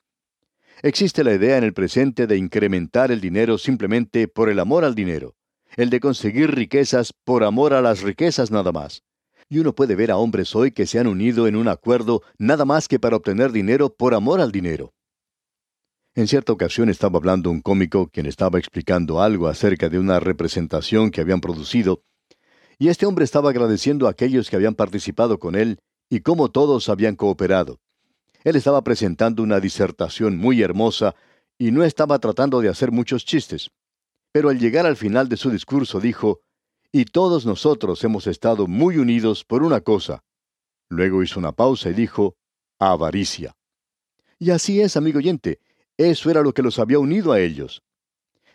Existe 0.82 1.24
la 1.24 1.34
idea 1.34 1.58
en 1.58 1.64
el 1.64 1.74
presente 1.74 2.28
de 2.28 2.38
incrementar 2.38 3.12
el 3.12 3.22
dinero 3.22 3.58
simplemente 3.58 4.28
por 4.28 4.50
el 4.50 4.60
amor 4.60 4.84
al 4.84 4.96
dinero, 4.96 5.36
el 5.78 5.90
de 5.90 6.02
conseguir 6.02 6.54
riquezas 6.54 7.14
por 7.24 7.44
amor 7.44 7.74
a 7.74 7.82
las 7.82 8.02
riquezas 8.02 8.52
nada 8.52 8.72
más. 8.74 9.04
Y 9.50 9.60
uno 9.60 9.74
puede 9.74 9.96
ver 9.96 10.12
a 10.12 10.18
hombres 10.18 10.56
hoy 10.56 10.72
que 10.72 10.86
se 10.86 11.00
han 11.00 11.08
unido 11.08 11.48
en 11.48 11.56
un 11.56 11.68
acuerdo 11.68 12.22
nada 12.38 12.66
más 12.66 12.88
que 12.88 13.00
para 13.00 13.16
obtener 13.16 13.52
dinero 13.52 13.94
por 13.94 14.14
amor 14.14 14.42
al 14.42 14.52
dinero. 14.52 14.94
En 16.16 16.28
cierta 16.28 16.54
ocasión 16.54 16.90
estaba 16.90 17.18
hablando 17.18 17.50
un 17.50 17.62
cómico 17.62 18.08
quien 18.08 18.28
estaba 18.28 18.60
explicando 18.60 19.22
algo 19.22 19.48
acerca 19.48 19.90
de 19.90 19.98
una 19.98 20.20
representación 20.20 21.10
que 21.10 21.22
habían 21.22 21.42
producido, 21.42 22.04
y 22.78 22.90
este 22.90 23.06
hombre 23.06 23.26
estaba 23.26 23.50
agradeciendo 23.50 24.08
a 24.08 24.12
aquellos 24.12 24.50
que 24.50 24.56
habían 24.56 24.76
participado 24.76 25.40
con 25.40 25.56
él 25.56 25.80
y 26.10 26.20
cómo 26.20 26.52
todos 26.52 26.90
habían 26.90 27.16
cooperado. 27.16 27.80
Él 28.44 28.56
estaba 28.56 28.84
presentando 28.84 29.42
una 29.42 29.60
disertación 29.60 30.38
muy 30.38 30.62
hermosa 30.62 31.16
y 31.58 31.72
no 31.72 31.84
estaba 31.84 32.20
tratando 32.20 32.62
de 32.62 32.70
hacer 32.70 32.92
muchos 32.92 33.26
chistes. 33.26 33.72
Pero 34.32 34.50
al 34.50 34.60
llegar 34.60 34.86
al 34.86 34.98
final 34.98 35.30
de 35.30 35.38
su 35.38 35.50
discurso 35.50 36.00
dijo, 36.00 36.42
y 36.96 37.06
todos 37.06 37.48
nosotros 37.48 38.04
hemos 38.04 38.28
estado 38.28 38.68
muy 38.68 38.98
unidos 38.98 39.44
por 39.44 39.64
una 39.64 39.82
cosa. 39.82 40.24
Luego 40.90 41.24
hizo 41.24 41.40
una 41.40 41.52
pausa 41.52 41.90
y 41.90 41.94
dijo, 41.94 42.36
avaricia. 42.78 43.56
Y 44.38 44.52
así 44.52 44.80
es, 44.80 44.96
amigo 44.96 45.18
oyente, 45.18 45.60
eso 45.98 46.30
era 46.30 46.44
lo 46.44 46.54
que 46.54 46.62
los 46.62 46.78
había 46.78 47.00
unido 47.00 47.32
a 47.32 47.40
ellos. 47.42 47.82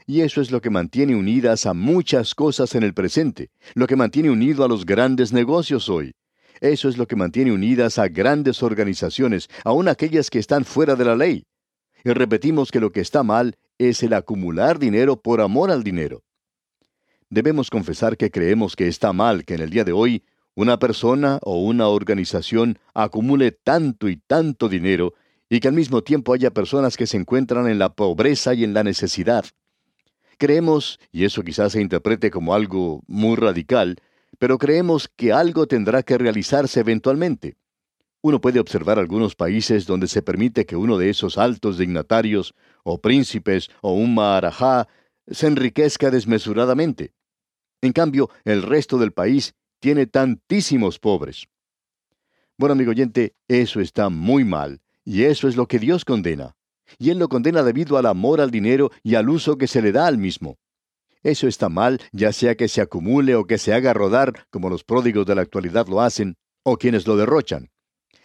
Y 0.06 0.20
eso 0.20 0.40
es 0.40 0.52
lo 0.52 0.60
que 0.60 0.70
mantiene 0.70 1.16
unidas 1.16 1.66
a 1.66 1.74
muchas 1.74 2.36
cosas 2.36 2.76
en 2.76 2.84
el 2.84 2.94
presente, 2.94 3.50
lo 3.74 3.88
que 3.88 3.96
mantiene 3.96 4.30
unido 4.30 4.64
a 4.64 4.68
los 4.68 4.86
grandes 4.86 5.32
negocios 5.32 5.88
hoy. 5.88 6.14
Eso 6.60 6.88
es 6.88 6.96
lo 6.96 7.08
que 7.08 7.16
mantiene 7.16 7.50
unidas 7.50 7.98
a 7.98 8.06
grandes 8.06 8.62
organizaciones, 8.62 9.48
aun 9.64 9.88
aquellas 9.88 10.30
que 10.30 10.38
están 10.38 10.64
fuera 10.64 10.94
de 10.94 11.04
la 11.04 11.16
ley. 11.16 11.44
Y 12.04 12.10
repetimos 12.10 12.70
que 12.70 12.78
lo 12.78 12.92
que 12.92 13.00
está 13.00 13.24
mal 13.24 13.56
es 13.78 14.04
el 14.04 14.12
acumular 14.12 14.78
dinero 14.78 15.20
por 15.20 15.40
amor 15.40 15.72
al 15.72 15.82
dinero 15.82 16.22
debemos 17.30 17.70
confesar 17.70 18.16
que 18.16 18.30
creemos 18.30 18.76
que 18.76 18.88
está 18.88 19.12
mal 19.12 19.44
que 19.44 19.54
en 19.54 19.60
el 19.60 19.70
día 19.70 19.84
de 19.84 19.92
hoy 19.92 20.22
una 20.54 20.78
persona 20.78 21.38
o 21.42 21.62
una 21.62 21.88
organización 21.88 22.78
acumule 22.94 23.52
tanto 23.52 24.08
y 24.08 24.16
tanto 24.16 24.68
dinero 24.68 25.14
y 25.48 25.60
que 25.60 25.68
al 25.68 25.74
mismo 25.74 26.02
tiempo 26.02 26.34
haya 26.34 26.50
personas 26.50 26.96
que 26.96 27.06
se 27.06 27.16
encuentran 27.16 27.68
en 27.68 27.78
la 27.78 27.94
pobreza 27.94 28.54
y 28.54 28.64
en 28.64 28.74
la 28.74 28.82
necesidad. 28.82 29.44
Creemos, 30.36 31.00
y 31.10 31.24
eso 31.24 31.42
quizás 31.42 31.72
se 31.72 31.80
interprete 31.80 32.30
como 32.30 32.54
algo 32.54 33.02
muy 33.06 33.36
radical, 33.36 33.96
pero 34.38 34.58
creemos 34.58 35.08
que 35.08 35.32
algo 35.32 35.66
tendrá 35.66 36.02
que 36.02 36.18
realizarse 36.18 36.80
eventualmente. 36.80 37.56
Uno 38.20 38.40
puede 38.40 38.60
observar 38.60 38.98
algunos 38.98 39.36
países 39.36 39.86
donde 39.86 40.08
se 40.08 40.22
permite 40.22 40.66
que 40.66 40.76
uno 40.76 40.98
de 40.98 41.10
esos 41.10 41.38
altos 41.38 41.78
dignatarios, 41.78 42.54
o 42.82 43.00
príncipes, 43.00 43.70
o 43.80 43.92
un 43.92 44.14
maharajá, 44.14 44.88
se 45.28 45.46
enriquezca 45.46 46.10
desmesuradamente. 46.10 47.12
En 47.80 47.92
cambio, 47.92 48.30
el 48.44 48.62
resto 48.62 48.98
del 48.98 49.12
país 49.12 49.54
tiene 49.80 50.06
tantísimos 50.06 50.98
pobres. 50.98 51.46
Bueno, 52.56 52.72
amigo 52.72 52.90
oyente, 52.90 53.34
eso 53.46 53.80
está 53.80 54.08
muy 54.08 54.44
mal, 54.44 54.80
y 55.04 55.22
eso 55.22 55.46
es 55.46 55.56
lo 55.56 55.66
que 55.68 55.78
Dios 55.78 56.04
condena. 56.04 56.56
Y 56.98 57.10
Él 57.10 57.18
lo 57.18 57.28
condena 57.28 57.62
debido 57.62 57.98
al 57.98 58.06
amor 58.06 58.40
al 58.40 58.50
dinero 58.50 58.90
y 59.02 59.14
al 59.14 59.28
uso 59.28 59.58
que 59.58 59.68
se 59.68 59.82
le 59.82 59.92
da 59.92 60.06
al 60.06 60.18
mismo. 60.18 60.58
Eso 61.22 61.46
está 61.46 61.68
mal, 61.68 62.00
ya 62.12 62.32
sea 62.32 62.56
que 62.56 62.68
se 62.68 62.80
acumule 62.80 63.34
o 63.34 63.44
que 63.44 63.58
se 63.58 63.72
haga 63.72 63.92
rodar, 63.92 64.46
como 64.50 64.70
los 64.70 64.84
pródigos 64.84 65.26
de 65.26 65.34
la 65.34 65.42
actualidad 65.42 65.86
lo 65.86 66.00
hacen, 66.00 66.36
o 66.62 66.78
quienes 66.78 67.06
lo 67.06 67.16
derrochan. 67.16 67.70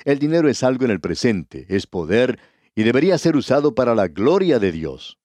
El 0.06 0.20
dinero 0.20 0.50
es 0.50 0.64
algo 0.64 0.86
en 0.86 0.92
el 0.92 1.00
presente, 1.00 1.66
es 1.70 1.88
poder, 1.88 2.40
y 2.76 2.84
debería 2.84 3.18
ser 3.18 3.36
usado 3.36 3.76
para 3.76 3.96
la 3.96 4.08
gloria 4.08 4.60
de 4.60 4.72
Dios. 4.72 5.20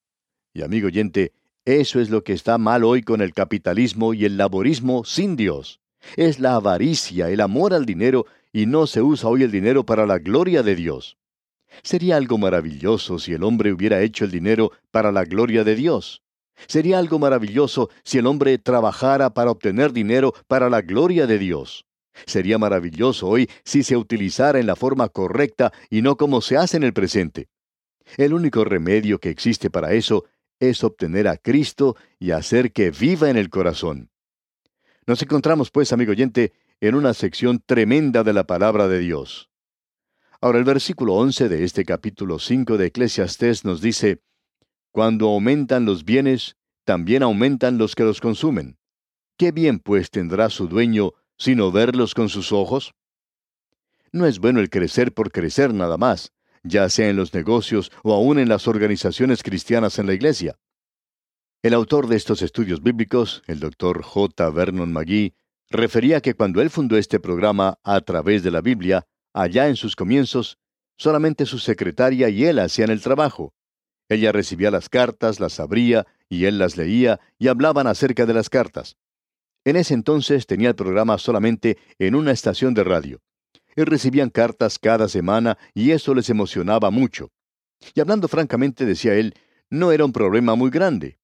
Y 0.52 0.62
amigo 0.62 0.88
oyente, 0.88 1.32
eso 1.76 2.00
es 2.00 2.08
lo 2.08 2.24
que 2.24 2.32
está 2.32 2.56
mal 2.56 2.82
hoy 2.82 3.02
con 3.02 3.20
el 3.20 3.34
capitalismo 3.34 4.14
y 4.14 4.24
el 4.24 4.38
laborismo 4.38 5.04
sin 5.04 5.36
Dios. 5.36 5.80
Es 6.16 6.38
la 6.38 6.54
avaricia, 6.54 7.28
el 7.28 7.42
amor 7.42 7.74
al 7.74 7.84
dinero, 7.84 8.24
y 8.52 8.64
no 8.64 8.86
se 8.86 9.02
usa 9.02 9.28
hoy 9.28 9.42
el 9.42 9.50
dinero 9.50 9.84
para 9.84 10.06
la 10.06 10.18
gloria 10.18 10.62
de 10.62 10.74
Dios. 10.74 11.18
Sería 11.82 12.16
algo 12.16 12.38
maravilloso 12.38 13.18
si 13.18 13.34
el 13.34 13.44
hombre 13.44 13.72
hubiera 13.72 14.00
hecho 14.00 14.24
el 14.24 14.30
dinero 14.30 14.72
para 14.90 15.12
la 15.12 15.24
gloria 15.24 15.62
de 15.62 15.76
Dios. 15.76 16.22
Sería 16.66 16.98
algo 16.98 17.18
maravilloso 17.18 17.90
si 18.02 18.16
el 18.16 18.26
hombre 18.26 18.56
trabajara 18.56 19.34
para 19.34 19.50
obtener 19.50 19.92
dinero 19.92 20.32
para 20.46 20.70
la 20.70 20.80
gloria 20.80 21.26
de 21.26 21.38
Dios. 21.38 21.84
Sería 22.26 22.58
maravilloso 22.58 23.28
hoy 23.28 23.48
si 23.62 23.82
se 23.82 23.96
utilizara 23.96 24.58
en 24.58 24.66
la 24.66 24.74
forma 24.74 25.08
correcta 25.10 25.72
y 25.90 26.00
no 26.00 26.16
como 26.16 26.40
se 26.40 26.56
hace 26.56 26.78
en 26.78 26.84
el 26.84 26.94
presente. 26.94 27.48
El 28.16 28.32
único 28.32 28.64
remedio 28.64 29.18
que 29.18 29.28
existe 29.28 29.68
para 29.68 29.92
eso 29.92 30.24
es 30.60 30.84
obtener 30.84 31.28
a 31.28 31.36
Cristo 31.36 31.96
y 32.18 32.32
hacer 32.32 32.72
que 32.72 32.90
viva 32.90 33.30
en 33.30 33.36
el 33.36 33.50
corazón. 33.50 34.10
Nos 35.06 35.22
encontramos, 35.22 35.70
pues, 35.70 35.92
amigo 35.92 36.12
oyente, 36.12 36.52
en 36.80 36.94
una 36.94 37.14
sección 37.14 37.62
tremenda 37.64 38.24
de 38.24 38.32
la 38.32 38.46
palabra 38.46 38.88
de 38.88 38.98
Dios. 38.98 39.50
Ahora 40.40 40.58
el 40.58 40.64
versículo 40.64 41.14
11 41.14 41.48
de 41.48 41.64
este 41.64 41.84
capítulo 41.84 42.38
5 42.38 42.76
de 42.76 42.86
Eclesiastés 42.86 43.64
nos 43.64 43.80
dice, 43.80 44.20
Cuando 44.92 45.28
aumentan 45.28 45.84
los 45.84 46.04
bienes, 46.04 46.56
también 46.84 47.22
aumentan 47.22 47.78
los 47.78 47.94
que 47.94 48.04
los 48.04 48.20
consumen. 48.20 48.78
¿Qué 49.36 49.52
bien 49.52 49.80
pues 49.80 50.10
tendrá 50.10 50.50
su 50.50 50.68
dueño 50.68 51.12
sino 51.36 51.70
verlos 51.70 52.14
con 52.14 52.28
sus 52.28 52.52
ojos? 52.52 52.94
No 54.12 54.26
es 54.26 54.38
bueno 54.38 54.60
el 54.60 54.70
crecer 54.70 55.12
por 55.12 55.30
crecer 55.30 55.74
nada 55.74 55.96
más, 55.96 56.32
ya 56.68 56.88
sea 56.88 57.08
en 57.08 57.16
los 57.16 57.34
negocios 57.34 57.90
o 58.02 58.12
aún 58.12 58.38
en 58.38 58.48
las 58.48 58.68
organizaciones 58.68 59.42
cristianas 59.42 59.98
en 59.98 60.06
la 60.06 60.14
iglesia. 60.14 60.58
El 61.62 61.74
autor 61.74 62.06
de 62.06 62.16
estos 62.16 62.42
estudios 62.42 62.82
bíblicos, 62.82 63.42
el 63.46 63.60
doctor 63.60 64.02
J. 64.02 64.50
Vernon 64.50 64.92
McGee, 64.92 65.34
refería 65.70 66.20
que 66.20 66.34
cuando 66.34 66.62
él 66.62 66.70
fundó 66.70 66.96
este 66.96 67.20
programa 67.20 67.78
a 67.82 68.00
través 68.00 68.42
de 68.42 68.50
la 68.50 68.60
Biblia, 68.60 69.06
allá 69.34 69.68
en 69.68 69.76
sus 69.76 69.96
comienzos, 69.96 70.58
solamente 70.96 71.46
su 71.46 71.58
secretaria 71.58 72.28
y 72.28 72.44
él 72.44 72.58
hacían 72.58 72.90
el 72.90 73.02
trabajo. 73.02 73.52
Ella 74.08 74.32
recibía 74.32 74.70
las 74.70 74.88
cartas, 74.88 75.40
las 75.40 75.60
abría, 75.60 76.06
y 76.28 76.44
él 76.44 76.58
las 76.58 76.76
leía 76.76 77.20
y 77.38 77.48
hablaban 77.48 77.86
acerca 77.86 78.24
de 78.24 78.34
las 78.34 78.48
cartas. 78.48 78.96
En 79.64 79.76
ese 79.76 79.94
entonces 79.94 80.46
tenía 80.46 80.68
el 80.68 80.74
programa 80.74 81.18
solamente 81.18 81.76
en 81.98 82.14
una 82.14 82.32
estación 82.32 82.72
de 82.74 82.84
radio 82.84 83.20
recibían 83.84 84.30
cartas 84.30 84.78
cada 84.78 85.08
semana 85.08 85.58
y 85.74 85.90
eso 85.92 86.14
les 86.14 86.30
emocionaba 86.30 86.90
mucho. 86.90 87.30
Y 87.94 88.00
hablando 88.00 88.28
francamente, 88.28 88.84
decía 88.84 89.14
él, 89.14 89.34
no 89.70 89.92
era 89.92 90.04
un 90.04 90.12
problema 90.12 90.54
muy 90.54 90.70
grande. 90.70 91.18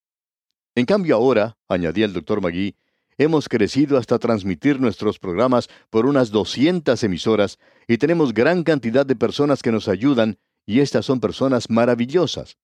En 0.75 0.87
cambio 0.87 1.17
ahora, 1.17 1.57
añadía 1.69 2.05
el 2.05 2.13
doctor 2.13 2.41
Magui, 2.41 2.77
hemos 3.17 3.49
crecido 3.49 3.97
hasta 3.97 4.19
transmitir 4.19 4.81
nuestros 4.81 5.19
programas 5.19 5.69
por 5.91 6.07
unas 6.07 6.31
200 6.31 7.03
emisoras 7.03 7.59
y 7.87 7.99
tenemos 7.99 8.35
gran 8.35 8.65
cantidad 8.65 9.07
de 9.07 9.17
personas 9.17 9.63
que 9.63 9.73
nos 9.73 9.89
ayudan 9.89 10.39
y 10.67 10.81
estas 10.81 11.07
son 11.07 11.21
personas 11.21 11.71
maravillosas. 11.71 12.57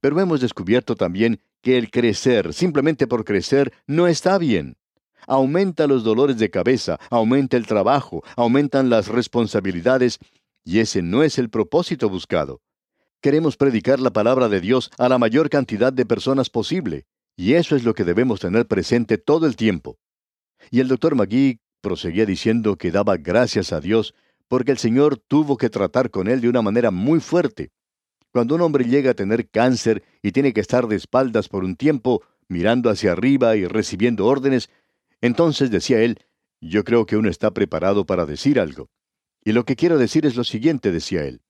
Pero 0.00 0.20
hemos 0.20 0.40
descubierto 0.40 0.94
también 0.94 1.40
que 1.62 1.78
el 1.78 1.90
crecer 1.90 2.52
simplemente 2.52 3.06
por 3.06 3.24
crecer 3.24 3.72
no 3.86 4.06
está 4.06 4.36
bien 4.38 4.76
aumenta 5.28 5.86
los 5.86 6.02
dolores 6.02 6.38
de 6.38 6.50
cabeza, 6.50 6.98
aumenta 7.10 7.56
el 7.56 7.66
trabajo, 7.66 8.24
aumentan 8.34 8.90
las 8.90 9.06
responsabilidades, 9.06 10.18
y 10.64 10.80
ese 10.80 11.02
no 11.02 11.22
es 11.22 11.38
el 11.38 11.50
propósito 11.50 12.08
buscado. 12.08 12.60
Queremos 13.20 13.56
predicar 13.56 14.00
la 14.00 14.10
palabra 14.10 14.48
de 14.48 14.60
Dios 14.60 14.90
a 14.98 15.08
la 15.08 15.18
mayor 15.18 15.50
cantidad 15.50 15.92
de 15.92 16.06
personas 16.06 16.50
posible, 16.50 17.06
y 17.36 17.54
eso 17.54 17.76
es 17.76 17.84
lo 17.84 17.94
que 17.94 18.04
debemos 18.04 18.40
tener 18.40 18.66
presente 18.66 19.18
todo 19.18 19.46
el 19.46 19.54
tiempo. 19.54 19.98
Y 20.70 20.80
el 20.80 20.88
doctor 20.88 21.14
McGee 21.14 21.60
proseguía 21.80 22.26
diciendo 22.26 22.76
que 22.76 22.90
daba 22.90 23.16
gracias 23.16 23.72
a 23.72 23.80
Dios 23.80 24.14
porque 24.48 24.72
el 24.72 24.78
Señor 24.78 25.18
tuvo 25.18 25.56
que 25.56 25.70
tratar 25.70 26.10
con 26.10 26.26
él 26.26 26.40
de 26.40 26.48
una 26.48 26.62
manera 26.62 26.90
muy 26.90 27.20
fuerte. 27.20 27.70
Cuando 28.32 28.54
un 28.54 28.62
hombre 28.62 28.84
llega 28.84 29.12
a 29.12 29.14
tener 29.14 29.48
cáncer 29.48 30.02
y 30.22 30.32
tiene 30.32 30.52
que 30.52 30.60
estar 30.60 30.88
de 30.88 30.96
espaldas 30.96 31.48
por 31.48 31.64
un 31.64 31.76
tiempo, 31.76 32.22
mirando 32.48 32.90
hacia 32.90 33.12
arriba 33.12 33.56
y 33.56 33.66
recibiendo 33.66 34.26
órdenes, 34.26 34.70
entonces 35.20 35.70
decía 35.70 36.00
él, 36.00 36.18
yo 36.60 36.84
creo 36.84 37.06
que 37.06 37.16
uno 37.16 37.28
está 37.28 37.52
preparado 37.52 38.06
para 38.06 38.26
decir 38.26 38.58
algo. 38.58 38.90
Y 39.44 39.52
lo 39.52 39.64
que 39.64 39.76
quiero 39.76 39.98
decir 39.98 40.26
es 40.26 40.36
lo 40.36 40.44
siguiente, 40.44 40.92
decía 40.92 41.24
él. 41.24 41.42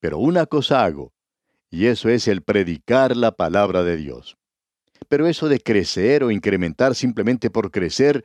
Pero 0.00 0.18
una 0.18 0.46
cosa 0.46 0.84
hago, 0.84 1.12
y 1.70 1.86
eso 1.86 2.08
es 2.08 2.26
el 2.26 2.42
predicar 2.42 3.16
la 3.16 3.32
palabra 3.32 3.84
de 3.84 3.96
Dios. 3.96 4.36
Pero 5.08 5.26
eso 5.26 5.48
de 5.48 5.60
crecer 5.60 6.24
o 6.24 6.30
incrementar 6.30 6.94
simplemente 6.94 7.50
por 7.50 7.70
crecer, 7.70 8.24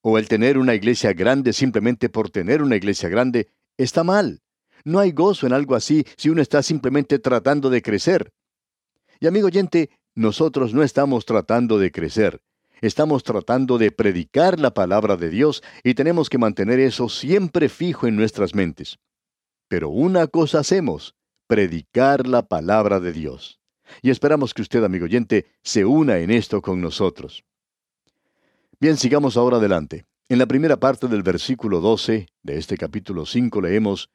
o 0.00 0.18
el 0.18 0.28
tener 0.28 0.56
una 0.56 0.74
iglesia 0.74 1.12
grande 1.12 1.52
simplemente 1.52 2.08
por 2.08 2.30
tener 2.30 2.62
una 2.62 2.76
iglesia 2.76 3.08
grande, 3.08 3.48
está 3.76 4.04
mal. 4.04 4.40
No 4.84 5.00
hay 5.00 5.10
gozo 5.10 5.46
en 5.46 5.52
algo 5.52 5.74
así 5.74 6.04
si 6.16 6.30
uno 6.30 6.40
está 6.40 6.62
simplemente 6.62 7.18
tratando 7.18 7.70
de 7.70 7.82
crecer. 7.82 8.32
Y 9.18 9.26
amigo 9.26 9.48
oyente, 9.48 9.90
nosotros 10.14 10.72
no 10.72 10.82
estamos 10.82 11.26
tratando 11.26 11.78
de 11.78 11.90
crecer, 11.90 12.40
estamos 12.80 13.22
tratando 13.22 13.78
de 13.78 13.90
predicar 13.90 14.60
la 14.60 14.72
palabra 14.72 15.16
de 15.16 15.30
Dios 15.30 15.62
y 15.82 15.94
tenemos 15.94 16.28
que 16.28 16.38
mantener 16.38 16.80
eso 16.80 17.08
siempre 17.08 17.68
fijo 17.68 18.06
en 18.06 18.16
nuestras 18.16 18.54
mentes. 18.54 18.98
Pero 19.68 19.88
una 19.88 20.26
cosa 20.26 20.60
hacemos, 20.60 21.14
predicar 21.46 22.26
la 22.26 22.42
palabra 22.42 23.00
de 23.00 23.12
Dios. 23.12 23.60
Y 24.02 24.10
esperamos 24.10 24.52
que 24.52 24.62
usted, 24.62 24.82
amigo 24.84 25.04
oyente, 25.04 25.46
se 25.62 25.84
una 25.84 26.18
en 26.18 26.30
esto 26.30 26.60
con 26.60 26.80
nosotros. 26.80 27.44
Bien, 28.80 28.96
sigamos 28.96 29.36
ahora 29.36 29.56
adelante. 29.56 30.04
En 30.28 30.38
la 30.38 30.46
primera 30.46 30.76
parte 30.76 31.06
del 31.06 31.22
versículo 31.22 31.80
12 31.80 32.26
de 32.42 32.58
este 32.58 32.76
capítulo 32.76 33.26
5 33.26 33.60
leemos, 33.60 34.10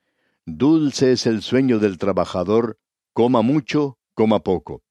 Dulce 0.45 1.13
es 1.13 1.25
el 1.25 1.41
sueño 1.41 1.79
del 1.79 1.97
trabajador, 1.97 2.77
coma 3.13 3.41
mucho, 3.41 3.97
coma 4.13 4.39
poco. 4.39 4.83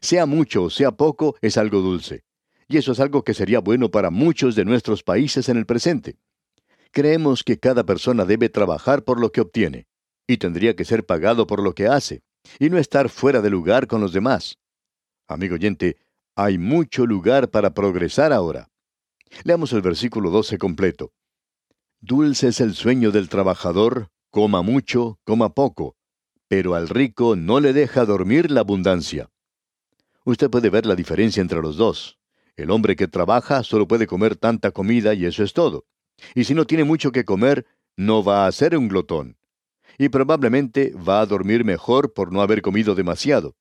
Sea 0.00 0.24
mucho 0.24 0.64
o 0.64 0.70
sea 0.70 0.92
poco, 0.92 1.36
es 1.42 1.58
algo 1.58 1.80
dulce. 1.80 2.24
Y 2.72 2.78
eso 2.78 2.92
es 2.92 3.00
algo 3.00 3.22
que 3.22 3.34
sería 3.34 3.60
bueno 3.60 3.90
para 3.90 4.08
muchos 4.08 4.54
de 4.54 4.64
nuestros 4.64 5.02
países 5.02 5.50
en 5.50 5.58
el 5.58 5.66
presente. 5.66 6.16
Creemos 6.90 7.44
que 7.44 7.58
cada 7.58 7.84
persona 7.84 8.24
debe 8.24 8.48
trabajar 8.48 9.04
por 9.04 9.20
lo 9.20 9.30
que 9.30 9.42
obtiene, 9.42 9.88
y 10.26 10.38
tendría 10.38 10.74
que 10.74 10.86
ser 10.86 11.04
pagado 11.04 11.46
por 11.46 11.62
lo 11.62 11.74
que 11.74 11.86
hace, 11.86 12.22
y 12.58 12.70
no 12.70 12.78
estar 12.78 13.10
fuera 13.10 13.42
de 13.42 13.50
lugar 13.50 13.86
con 13.88 14.00
los 14.00 14.14
demás. 14.14 14.56
Amigo 15.28 15.56
oyente, 15.56 15.98
hay 16.34 16.56
mucho 16.56 17.04
lugar 17.04 17.50
para 17.50 17.74
progresar 17.74 18.32
ahora. 18.32 18.70
Leamos 19.44 19.74
el 19.74 19.82
versículo 19.82 20.30
12 20.30 20.56
completo. 20.56 21.12
Dulce 22.00 22.48
es 22.48 22.60
el 22.62 22.72
sueño 22.72 23.10
del 23.10 23.28
trabajador, 23.28 24.08
coma 24.30 24.62
mucho, 24.62 25.18
coma 25.24 25.52
poco, 25.52 25.94
pero 26.48 26.74
al 26.74 26.88
rico 26.88 27.36
no 27.36 27.60
le 27.60 27.74
deja 27.74 28.06
dormir 28.06 28.50
la 28.50 28.60
abundancia. 28.60 29.28
Usted 30.24 30.48
puede 30.48 30.70
ver 30.70 30.86
la 30.86 30.94
diferencia 30.94 31.42
entre 31.42 31.60
los 31.60 31.76
dos. 31.76 32.18
El 32.56 32.70
hombre 32.70 32.96
que 32.96 33.08
trabaja 33.08 33.62
solo 33.62 33.88
puede 33.88 34.06
comer 34.06 34.36
tanta 34.36 34.70
comida 34.70 35.14
y 35.14 35.24
eso 35.24 35.42
es 35.42 35.52
todo. 35.52 35.86
Y 36.34 36.44
si 36.44 36.54
no 36.54 36.66
tiene 36.66 36.84
mucho 36.84 37.12
que 37.12 37.24
comer, 37.24 37.66
no 37.96 38.22
va 38.22 38.46
a 38.46 38.52
ser 38.52 38.76
un 38.76 38.88
glotón. 38.88 39.36
Y 39.98 40.08
probablemente 40.08 40.92
va 40.94 41.20
a 41.20 41.26
dormir 41.26 41.64
mejor 41.64 42.12
por 42.12 42.32
no 42.32 42.42
haber 42.42 42.62
comido 42.62 42.94
demasiado. 42.94 43.56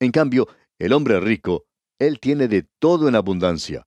En 0.00 0.12
cambio, 0.12 0.48
el 0.78 0.92
hombre 0.92 1.20
rico, 1.20 1.64
él 1.98 2.20
tiene 2.20 2.48
de 2.48 2.62
todo 2.78 3.08
en 3.08 3.14
abundancia. 3.14 3.86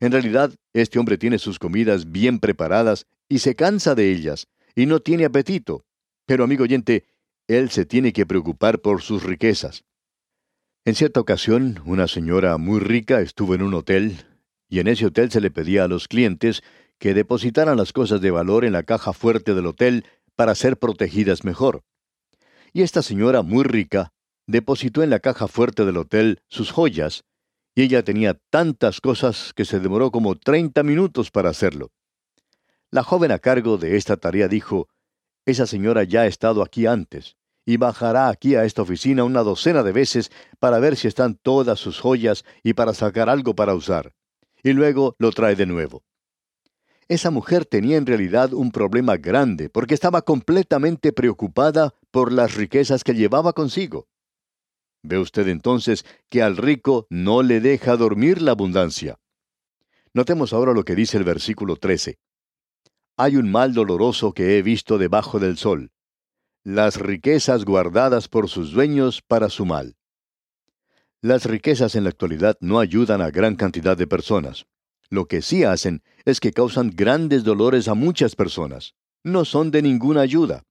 En 0.00 0.12
realidad, 0.12 0.52
este 0.72 0.98
hombre 0.98 1.18
tiene 1.18 1.38
sus 1.38 1.58
comidas 1.58 2.10
bien 2.10 2.38
preparadas 2.38 3.06
y 3.28 3.38
se 3.38 3.54
cansa 3.54 3.94
de 3.94 4.10
ellas, 4.10 4.48
y 4.74 4.86
no 4.86 5.00
tiene 5.00 5.24
apetito. 5.24 5.84
Pero, 6.26 6.44
amigo 6.44 6.64
oyente, 6.64 7.04
él 7.46 7.70
se 7.70 7.86
tiene 7.86 8.12
que 8.12 8.26
preocupar 8.26 8.80
por 8.80 9.02
sus 9.02 9.22
riquezas. 9.22 9.84
En 10.84 10.96
cierta 10.96 11.20
ocasión, 11.20 11.80
una 11.84 12.08
señora 12.08 12.58
muy 12.58 12.80
rica 12.80 13.20
estuvo 13.20 13.54
en 13.54 13.62
un 13.62 13.72
hotel, 13.72 14.16
y 14.68 14.80
en 14.80 14.88
ese 14.88 15.06
hotel 15.06 15.30
se 15.30 15.40
le 15.40 15.52
pedía 15.52 15.84
a 15.84 15.88
los 15.88 16.08
clientes 16.08 16.64
que 16.98 17.14
depositaran 17.14 17.76
las 17.76 17.92
cosas 17.92 18.20
de 18.20 18.32
valor 18.32 18.64
en 18.64 18.72
la 18.72 18.82
caja 18.82 19.12
fuerte 19.12 19.54
del 19.54 19.66
hotel 19.66 20.04
para 20.34 20.56
ser 20.56 20.76
protegidas 20.76 21.44
mejor. 21.44 21.84
Y 22.72 22.82
esta 22.82 23.00
señora 23.02 23.42
muy 23.42 23.62
rica 23.62 24.12
depositó 24.48 25.04
en 25.04 25.10
la 25.10 25.20
caja 25.20 25.46
fuerte 25.46 25.84
del 25.84 25.98
hotel 25.98 26.42
sus 26.48 26.72
joyas, 26.72 27.22
y 27.76 27.82
ella 27.82 28.02
tenía 28.02 28.40
tantas 28.50 29.00
cosas 29.00 29.52
que 29.54 29.64
se 29.64 29.78
demoró 29.78 30.10
como 30.10 30.34
30 30.34 30.82
minutos 30.82 31.30
para 31.30 31.50
hacerlo. 31.50 31.92
La 32.90 33.04
joven 33.04 33.30
a 33.30 33.38
cargo 33.38 33.78
de 33.78 33.96
esta 33.96 34.16
tarea 34.16 34.48
dijo, 34.48 34.88
Esa 35.46 35.68
señora 35.68 36.02
ya 36.02 36.22
ha 36.22 36.26
estado 36.26 36.60
aquí 36.60 36.86
antes, 36.86 37.36
y 37.64 37.76
bajará 37.76 38.28
aquí 38.28 38.54
a 38.54 38.64
esta 38.64 38.82
oficina 38.82 39.24
una 39.24 39.42
docena 39.42 39.82
de 39.82 39.92
veces 39.92 40.30
para 40.58 40.78
ver 40.78 40.96
si 40.96 41.08
están 41.08 41.36
todas 41.36 41.78
sus 41.78 42.00
joyas 42.00 42.44
y 42.62 42.74
para 42.74 42.94
sacar 42.94 43.28
algo 43.28 43.54
para 43.54 43.74
usar. 43.74 44.14
Y 44.62 44.72
luego 44.72 45.16
lo 45.18 45.30
trae 45.32 45.56
de 45.56 45.66
nuevo. 45.66 46.02
Esa 47.08 47.30
mujer 47.30 47.64
tenía 47.66 47.96
en 47.96 48.06
realidad 48.06 48.52
un 48.52 48.70
problema 48.70 49.16
grande 49.16 49.68
porque 49.68 49.94
estaba 49.94 50.22
completamente 50.22 51.12
preocupada 51.12 51.94
por 52.10 52.32
las 52.32 52.54
riquezas 52.54 53.04
que 53.04 53.14
llevaba 53.14 53.52
consigo. 53.52 54.08
Ve 55.02 55.18
usted 55.18 55.48
entonces 55.48 56.04
que 56.28 56.42
al 56.42 56.56
rico 56.56 57.06
no 57.10 57.42
le 57.42 57.60
deja 57.60 57.96
dormir 57.96 58.40
la 58.40 58.52
abundancia. 58.52 59.18
Notemos 60.14 60.52
ahora 60.52 60.72
lo 60.72 60.84
que 60.84 60.94
dice 60.94 61.16
el 61.16 61.24
versículo 61.24 61.76
13. 61.76 62.18
Hay 63.16 63.36
un 63.36 63.50
mal 63.50 63.74
doloroso 63.74 64.32
que 64.32 64.56
he 64.56 64.62
visto 64.62 64.96
debajo 64.96 65.38
del 65.38 65.58
sol, 65.58 65.90
las 66.64 66.96
riquezas 66.96 67.64
guardadas 67.64 68.28
por 68.28 68.48
sus 68.48 68.70
dueños 68.70 69.20
para 69.20 69.48
su 69.48 69.66
mal. 69.66 69.96
Las 71.20 71.44
riquezas 71.44 71.96
en 71.96 72.04
la 72.04 72.10
actualidad 72.10 72.56
no 72.60 72.78
ayudan 72.78 73.20
a 73.20 73.30
gran 73.30 73.56
cantidad 73.56 73.96
de 73.96 74.06
personas. 74.06 74.66
Lo 75.10 75.26
que 75.26 75.42
sí 75.42 75.64
hacen 75.64 76.02
es 76.24 76.38
que 76.38 76.52
causan 76.52 76.92
grandes 76.94 77.42
dolores 77.42 77.88
a 77.88 77.94
muchas 77.94 78.36
personas. 78.36 78.94
No 79.24 79.44
son 79.44 79.72
de 79.72 79.82
ninguna 79.82 80.20
ayuda. 80.20 80.64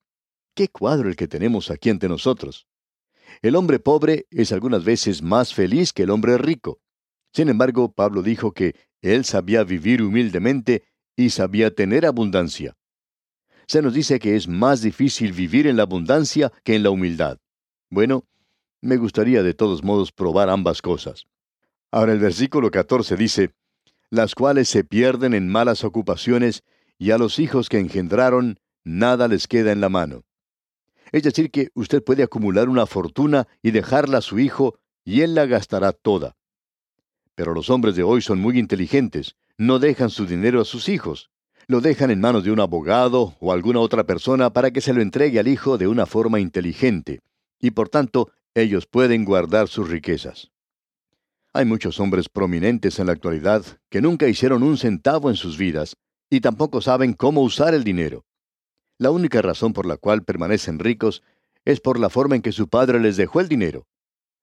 ¿Qué 0.56 0.70
cuadro 0.70 1.10
el 1.10 1.16
que 1.18 1.28
tenemos 1.28 1.70
aquí 1.70 1.90
ante 1.90 2.08
nosotros? 2.08 2.68
El 3.42 3.56
hombre 3.56 3.80
pobre 3.80 4.28
es 4.30 4.52
algunas 4.54 4.86
veces 4.86 5.22
más 5.22 5.54
feliz 5.54 5.92
que 5.92 6.04
el 6.04 6.10
hombre 6.10 6.38
rico. 6.38 6.80
Sin 7.34 7.50
embargo, 7.50 7.92
Pablo 7.92 8.24
dijo 8.24 8.54
que 8.54 8.76
él 9.02 9.26
sabía 9.26 9.64
vivir 9.64 10.02
humildemente 10.02 10.84
y 11.16 11.32
sabía 11.32 11.74
tener 11.74 12.06
abundancia. 12.06 12.78
Se 13.72 13.82
nos 13.82 13.94
dice 13.94 14.20
que 14.20 14.36
es 14.36 14.50
más 14.50 14.82
difícil 14.82 15.32
vivir 15.32 15.66
en 15.66 15.78
la 15.78 15.84
abundancia 15.84 16.52
que 16.66 16.76
en 16.76 16.84
la 16.84 16.90
humildad. 16.90 17.38
Bueno, 17.90 18.26
me 18.82 18.98
gustaría 18.98 19.44
de 19.44 19.54
todos 19.54 19.82
modos 19.82 20.12
probar 20.12 20.50
ambas 20.50 20.82
cosas. 20.82 21.26
Ahora 21.90 22.12
el 22.12 22.20
versículo 22.20 22.70
14 22.70 23.16
dice, 23.16 23.52
las 24.10 24.36
cuales 24.36 24.68
se 24.68 24.84
pierden 24.84 25.34
en 25.34 25.48
malas 25.48 25.86
ocupaciones, 25.86 26.66
y 26.98 27.12
a 27.12 27.18
los 27.18 27.40
hijos 27.40 27.70
que 27.70 27.80
engendraron 27.80 28.60
nada 28.84 29.30
les 29.30 29.48
queda 29.48 29.72
en 29.72 29.80
la 29.80 29.88
mano. 29.88 30.26
Es 31.14 31.24
decir, 31.24 31.50
que 31.50 31.70
usted 31.74 32.04
puede 32.04 32.24
acumular 32.24 32.68
una 32.68 32.86
fortuna 32.86 33.48
y 33.64 33.72
dejarla 33.72 34.18
a 34.18 34.22
su 34.22 34.40
hijo, 34.40 34.80
y 35.06 35.22
él 35.22 35.34
la 35.34 35.46
gastará 35.46 35.94
toda. 35.94 36.36
Pero 37.36 37.54
los 37.54 37.70
hombres 37.70 37.96
de 37.96 38.04
hoy 38.04 38.22
son 38.22 38.38
muy 38.38 38.60
inteligentes, 38.60 39.38
no 39.58 39.80
dejan 39.80 40.10
su 40.10 40.26
dinero 40.26 40.60
a 40.60 40.66
sus 40.66 40.90
hijos, 40.90 41.32
lo 41.72 41.80
dejan 41.80 42.12
en 42.12 42.20
manos 42.20 42.44
de 42.44 42.52
un 42.52 42.60
abogado 42.60 43.38
o 43.40 43.54
alguna 43.54 43.80
otra 43.80 44.04
persona 44.04 44.52
para 44.52 44.72
que 44.72 44.82
se 44.82 44.92
lo 44.94 45.02
entregue 45.02 45.40
al 45.40 45.48
hijo 45.48 45.78
de 45.78 45.88
una 45.88 46.06
forma 46.06 46.42
inteligente, 46.42 47.22
y 47.62 47.72
por 47.72 47.88
tanto 47.88 48.30
ellos 48.54 48.88
pueden 48.88 49.24
guardar 49.24 49.70
sus 49.70 49.90
riquezas. 49.90 50.52
Hay 51.54 51.64
muchos 51.64 52.02
hombres 52.02 52.28
prominentes 52.28 53.00
en 53.00 53.06
la 53.06 53.14
actualidad 53.14 53.64
que 53.90 54.02
nunca 54.02 54.28
hicieron 54.28 54.64
un 54.64 54.78
centavo 54.78 55.30
en 55.30 55.38
sus 55.38 55.58
vidas 55.58 55.96
y 56.30 56.42
tampoco 56.42 56.82
saben 56.82 57.14
cómo 57.14 57.42
usar 57.42 57.74
el 57.74 57.86
dinero. 57.86 58.26
La 58.98 59.12
única 59.12 59.42
razón 59.42 59.72
por 59.72 59.86
la 59.86 59.96
cual 59.96 60.26
permanecen 60.26 60.78
ricos 60.78 61.24
es 61.64 61.80
por 61.80 62.02
la 62.02 62.10
forma 62.10 62.36
en 62.36 62.42
que 62.42 62.52
su 62.52 62.68
padre 62.68 63.00
les 63.00 63.16
dejó 63.16 63.40
el 63.40 63.48
dinero. 63.48 63.88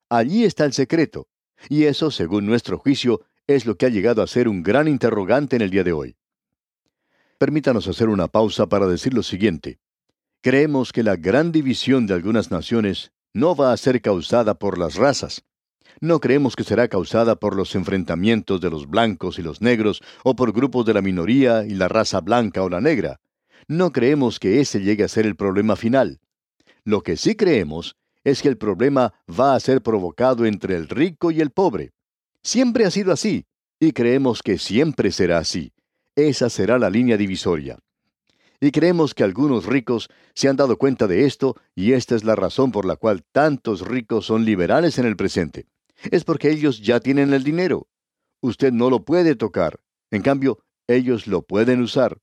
Allí 0.09 0.45
está 0.45 0.65
el 0.65 0.73
secreto, 0.73 1.27
y 1.69 1.83
eso, 1.83 2.09
según 2.09 2.47
nuestro 2.47 2.79
juicio, 2.79 3.21
es 3.45 3.67
lo 3.67 3.77
que 3.77 3.85
ha 3.85 3.89
llegado 3.89 4.23
a 4.23 4.27
ser 4.27 4.47
un 4.47 4.63
gran 4.63 4.87
interrogante 4.87 5.57
en 5.57 5.61
el 5.61 5.69
día 5.69 5.83
de 5.83 5.93
hoy. 5.93 6.15
Permítanos 7.39 7.87
hacer 7.87 8.09
una 8.09 8.27
pausa 8.27 8.67
para 8.67 8.85
decir 8.85 9.15
lo 9.15 9.23
siguiente. 9.23 9.79
Creemos 10.43 10.93
que 10.93 11.01
la 11.01 11.15
gran 11.15 11.51
división 11.51 12.05
de 12.05 12.13
algunas 12.13 12.51
naciones 12.51 13.11
no 13.33 13.55
va 13.55 13.73
a 13.73 13.77
ser 13.77 14.01
causada 14.01 14.53
por 14.53 14.77
las 14.77 14.95
razas, 14.95 15.43
no 16.01 16.21
creemos 16.21 16.55
que 16.55 16.63
será 16.63 16.87
causada 16.87 17.35
por 17.35 17.55
los 17.55 17.75
enfrentamientos 17.75 18.61
de 18.61 18.69
los 18.69 18.87
blancos 18.87 19.37
y 19.37 19.41
los 19.41 19.61
negros, 19.61 20.01
o 20.23 20.35
por 20.35 20.53
grupos 20.53 20.85
de 20.85 20.93
la 20.93 21.01
minoría 21.01 21.65
y 21.65 21.71
la 21.71 21.89
raza 21.89 22.21
blanca 22.21 22.63
o 22.63 22.69
la 22.69 22.79
negra. 22.79 23.19
No 23.67 23.91
creemos 23.91 24.39
que 24.39 24.61
ese 24.61 24.79
llegue 24.79 25.03
a 25.03 25.09
ser 25.09 25.25
el 25.25 25.35
problema 25.35 25.75
final. 25.75 26.19
Lo 26.85 27.01
que 27.01 27.17
sí 27.17 27.35
creemos 27.35 27.97
es 28.23 28.41
que 28.41 28.47
el 28.47 28.57
problema 28.57 29.13
va 29.29 29.55
a 29.55 29.59
ser 29.59 29.81
provocado 29.81 30.45
entre 30.45 30.75
el 30.75 30.87
rico 30.87 31.31
y 31.31 31.41
el 31.41 31.51
pobre. 31.51 31.91
Siempre 32.43 32.85
ha 32.85 32.91
sido 32.91 33.11
así, 33.11 33.45
Y 33.81 33.93
creemos 33.93 34.43
que 34.43 34.57
siempre 34.57 35.09
será 35.09 35.37
así. 35.37 35.71
Esa 36.27 36.49
será 36.49 36.77
la 36.77 36.89
línea 36.89 37.15
divisoria. 37.15 37.79
Y 38.59 38.71
creemos 38.71 39.13
que 39.13 39.23
algunos 39.23 39.65
ricos 39.65 40.09
se 40.33 40.49
han 40.49 40.57
dado 40.57 40.77
cuenta 40.77 41.07
de 41.07 41.25
esto 41.25 41.55
y 41.75 41.93
esta 41.93 42.13
es 42.13 42.25
la 42.25 42.35
razón 42.35 42.73
por 42.73 42.83
la 42.83 42.97
cual 42.97 43.23
tantos 43.31 43.87
ricos 43.87 44.25
son 44.25 44.43
liberales 44.43 44.97
en 44.97 45.05
el 45.05 45.15
presente. 45.15 45.67
Es 46.11 46.25
porque 46.25 46.51
ellos 46.51 46.81
ya 46.81 46.99
tienen 46.99 47.33
el 47.33 47.45
dinero. 47.45 47.87
Usted 48.41 48.73
no 48.73 48.89
lo 48.89 49.05
puede 49.05 49.35
tocar. 49.35 49.79
En 50.11 50.21
cambio, 50.21 50.59
ellos 50.87 51.25
lo 51.25 51.41
pueden 51.41 51.81
usar. 51.81 52.17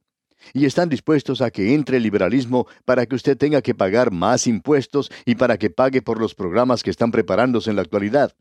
Y 0.53 0.67
están 0.67 0.91
dispuestos 0.91 1.41
a 1.41 1.51
que 1.51 1.73
entre 1.73 1.97
el 1.97 2.03
liberalismo 2.03 2.67
para 2.85 3.07
que 3.07 3.17
usted 3.17 3.39
tenga 3.39 3.63
que 3.63 3.75
pagar 3.75 4.11
más 4.11 4.47
impuestos 4.47 5.11
y 5.25 5.37
para 5.37 5.57
que 5.57 5.71
pague 5.71 6.03
por 6.03 6.21
los 6.21 6.35
programas 6.35 6.83
que 6.83 6.91
están 6.91 7.13
preparándose 7.13 7.71
en 7.71 7.77
la 7.77 7.83
actualidad. 7.83 8.37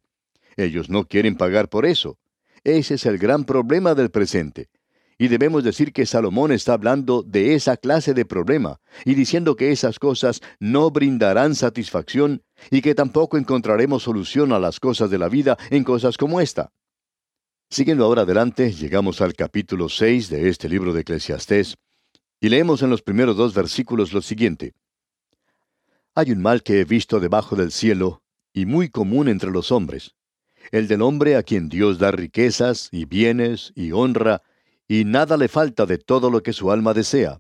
Ellos 0.58 0.90
no 0.90 1.06
quieren 1.06 1.38
pagar 1.38 1.70
por 1.70 1.86
eso. 1.86 2.18
Ese 2.66 2.96
es 2.96 3.06
el 3.06 3.18
gran 3.18 3.46
problema 3.46 3.96
del 3.96 4.12
presente. 4.12 4.68
Y 5.18 5.30
debemos 5.30 5.64
decir 5.64 5.94
que 5.94 6.06
Salomón 6.06 6.52
está 6.52 6.74
hablando 6.74 7.24
de 7.24 7.56
esa 7.56 7.78
clase 7.78 8.14
de 8.14 8.26
problema 8.26 8.82
y 9.06 9.14
diciendo 9.16 9.56
que 9.56 9.72
esas 9.72 9.98
cosas 9.98 10.42
no 10.60 10.92
brindarán 10.92 11.56
satisfacción 11.56 12.44
y 12.70 12.82
que 12.82 12.96
tampoco 12.96 13.38
encontraremos 13.38 14.04
solución 14.04 14.52
a 14.52 14.60
las 14.60 14.80
cosas 14.80 15.10
de 15.10 15.18
la 15.18 15.30
vida 15.30 15.58
en 15.70 15.86
cosas 15.86 16.18
como 16.18 16.42
esta. 16.42 16.72
Siguiendo 17.70 18.04
ahora 18.06 18.24
adelante, 18.24 18.72
llegamos 18.74 19.22
al 19.22 19.34
capítulo 19.34 19.88
6 19.88 20.30
de 20.30 20.50
este 20.50 20.68
libro 20.68 20.92
de 20.92 21.02
Eclesiastés 21.02 21.78
y 22.42 22.50
leemos 22.50 22.82
en 22.82 22.90
los 22.90 23.02
primeros 23.02 23.38
dos 23.38 23.54
versículos 23.54 24.12
lo 24.12 24.22
siguiente. 24.22 24.74
Hay 26.14 26.32
un 26.32 26.42
mal 26.42 26.62
que 26.62 26.82
he 26.82 26.86
visto 26.86 27.20
debajo 27.22 27.56
del 27.56 27.72
cielo 27.72 28.22
y 28.54 28.66
muy 28.66 28.90
común 28.90 29.30
entre 29.30 29.52
los 29.52 29.72
hombres, 29.72 30.16
el 30.72 30.88
del 30.88 31.02
hombre 31.02 31.38
a 31.38 31.44
quien 31.44 31.70
Dios 31.70 32.00
da 32.00 32.12
riquezas 32.12 32.90
y 32.92 33.06
bienes 33.06 33.72
y 33.76 33.92
honra 33.92 34.42
y 34.88 35.06
nada 35.06 35.38
le 35.38 35.48
falta 35.48 35.86
de 35.86 35.98
todo 35.98 36.30
lo 36.30 36.44
que 36.44 36.54
su 36.54 36.72
alma 36.72 36.94
desea. 36.94 37.40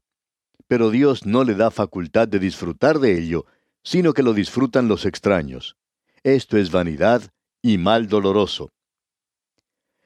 Pero 0.67 0.89
Dios 0.89 1.25
no 1.25 1.43
le 1.43 1.55
da 1.55 1.71
facultad 1.71 2.27
de 2.27 2.39
disfrutar 2.39 2.99
de 2.99 3.19
ello, 3.19 3.45
sino 3.83 4.13
que 4.13 4.23
lo 4.23 4.33
disfrutan 4.33 4.87
los 4.87 5.05
extraños. 5.05 5.77
Esto 6.23 6.57
es 6.57 6.71
vanidad 6.71 7.21
y 7.61 7.77
mal 7.77 8.07
doloroso. 8.07 8.71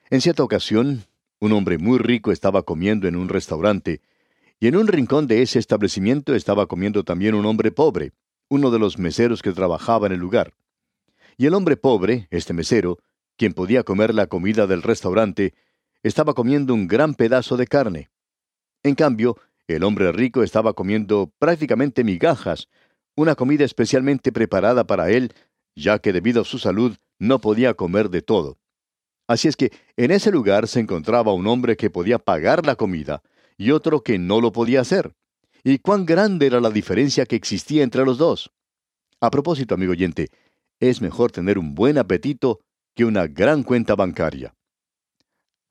En 0.10 0.21
cierta 0.21 0.43
ocasión, 0.43 1.06
un 1.39 1.54
hombre 1.54 1.78
muy 1.78 1.97
rico 1.97 2.32
estaba 2.32 2.63
comiendo 2.63 3.08
en 3.08 3.15
un 3.15 3.30
restaurante, 3.30 4.02
y 4.60 4.67
en 4.67 4.75
un 4.75 4.88
rincón 4.88 5.28
de 5.28 5.41
ese 5.41 5.60
establecimiento 5.60 6.36
estaba 6.36 6.67
comiendo 6.67 7.06
también 7.06 7.36
un 7.36 7.45
hombre 7.45 7.71
pobre, 7.71 8.12
uno 8.49 8.71
de 8.71 8.80
los 8.80 8.97
meseros 8.97 9.41
que 9.41 9.54
trabajaba 9.54 10.08
en 10.08 10.13
el 10.13 10.19
lugar. 10.19 10.54
Y 11.38 11.45
el 11.45 11.54
hombre 11.54 11.78
pobre, 11.78 12.28
este 12.32 12.54
mesero, 12.54 12.97
quien 13.38 13.54
podía 13.54 13.84
comer 13.84 14.13
la 14.13 14.28
comida 14.28 14.67
del 14.67 14.82
restaurante, 14.82 15.54
estaba 16.03 16.33
comiendo 16.33 16.73
un 16.73 16.88
gran 16.88 17.13
pedazo 17.13 17.57
de 17.57 17.67
carne. 17.67 18.09
En 18.83 18.95
cambio, 18.95 19.38
el 19.67 19.83
hombre 19.83 20.12
rico 20.12 20.43
estaba 20.43 20.73
comiendo 20.73 21.31
prácticamente 21.38 22.03
migajas, 22.03 22.69
una 23.15 23.35
comida 23.35 23.65
especialmente 23.65 24.31
preparada 24.31 24.85
para 24.85 25.12
él, 25.12 25.33
ya 25.75 25.99
que 25.99 26.13
debido 26.13 26.41
a 26.41 26.45
su 26.45 26.57
salud 26.57 26.97
no 27.19 27.39
podía 27.39 27.73
comer 27.73 28.09
de 28.09 28.21
todo. 28.21 28.57
Así 29.27 29.47
es 29.47 29.55
que 29.55 29.71
en 29.95 30.12
ese 30.12 30.31
lugar 30.31 30.67
se 30.67 30.79
encontraba 30.79 31.33
un 31.33 31.45
hombre 31.47 31.77
que 31.77 31.89
podía 31.89 32.17
pagar 32.17 32.65
la 32.65 32.75
comida 32.75 33.21
y 33.57 33.71
otro 33.71 34.01
que 34.01 34.17
no 34.17 34.41
lo 34.41 34.51
podía 34.51 34.81
hacer. 34.81 35.13
¿Y 35.63 35.79
cuán 35.79 36.05
grande 36.05 36.47
era 36.47 36.62
la 36.62 36.71
diferencia 36.71 37.25
que 37.25 37.35
existía 37.35 37.83
entre 37.83 38.05
los 38.05 38.17
dos? 38.17 38.51
A 39.19 39.29
propósito, 39.29 39.75
amigo 39.75 39.91
oyente, 39.91 40.29
es 40.79 41.01
mejor 41.01 41.31
tener 41.31 41.59
un 41.59 41.75
buen 41.75 41.97
apetito 41.97 42.62
que 42.95 43.05
una 43.05 43.27
gran 43.27 43.63
cuenta 43.63 43.95
bancaria. 43.95 44.55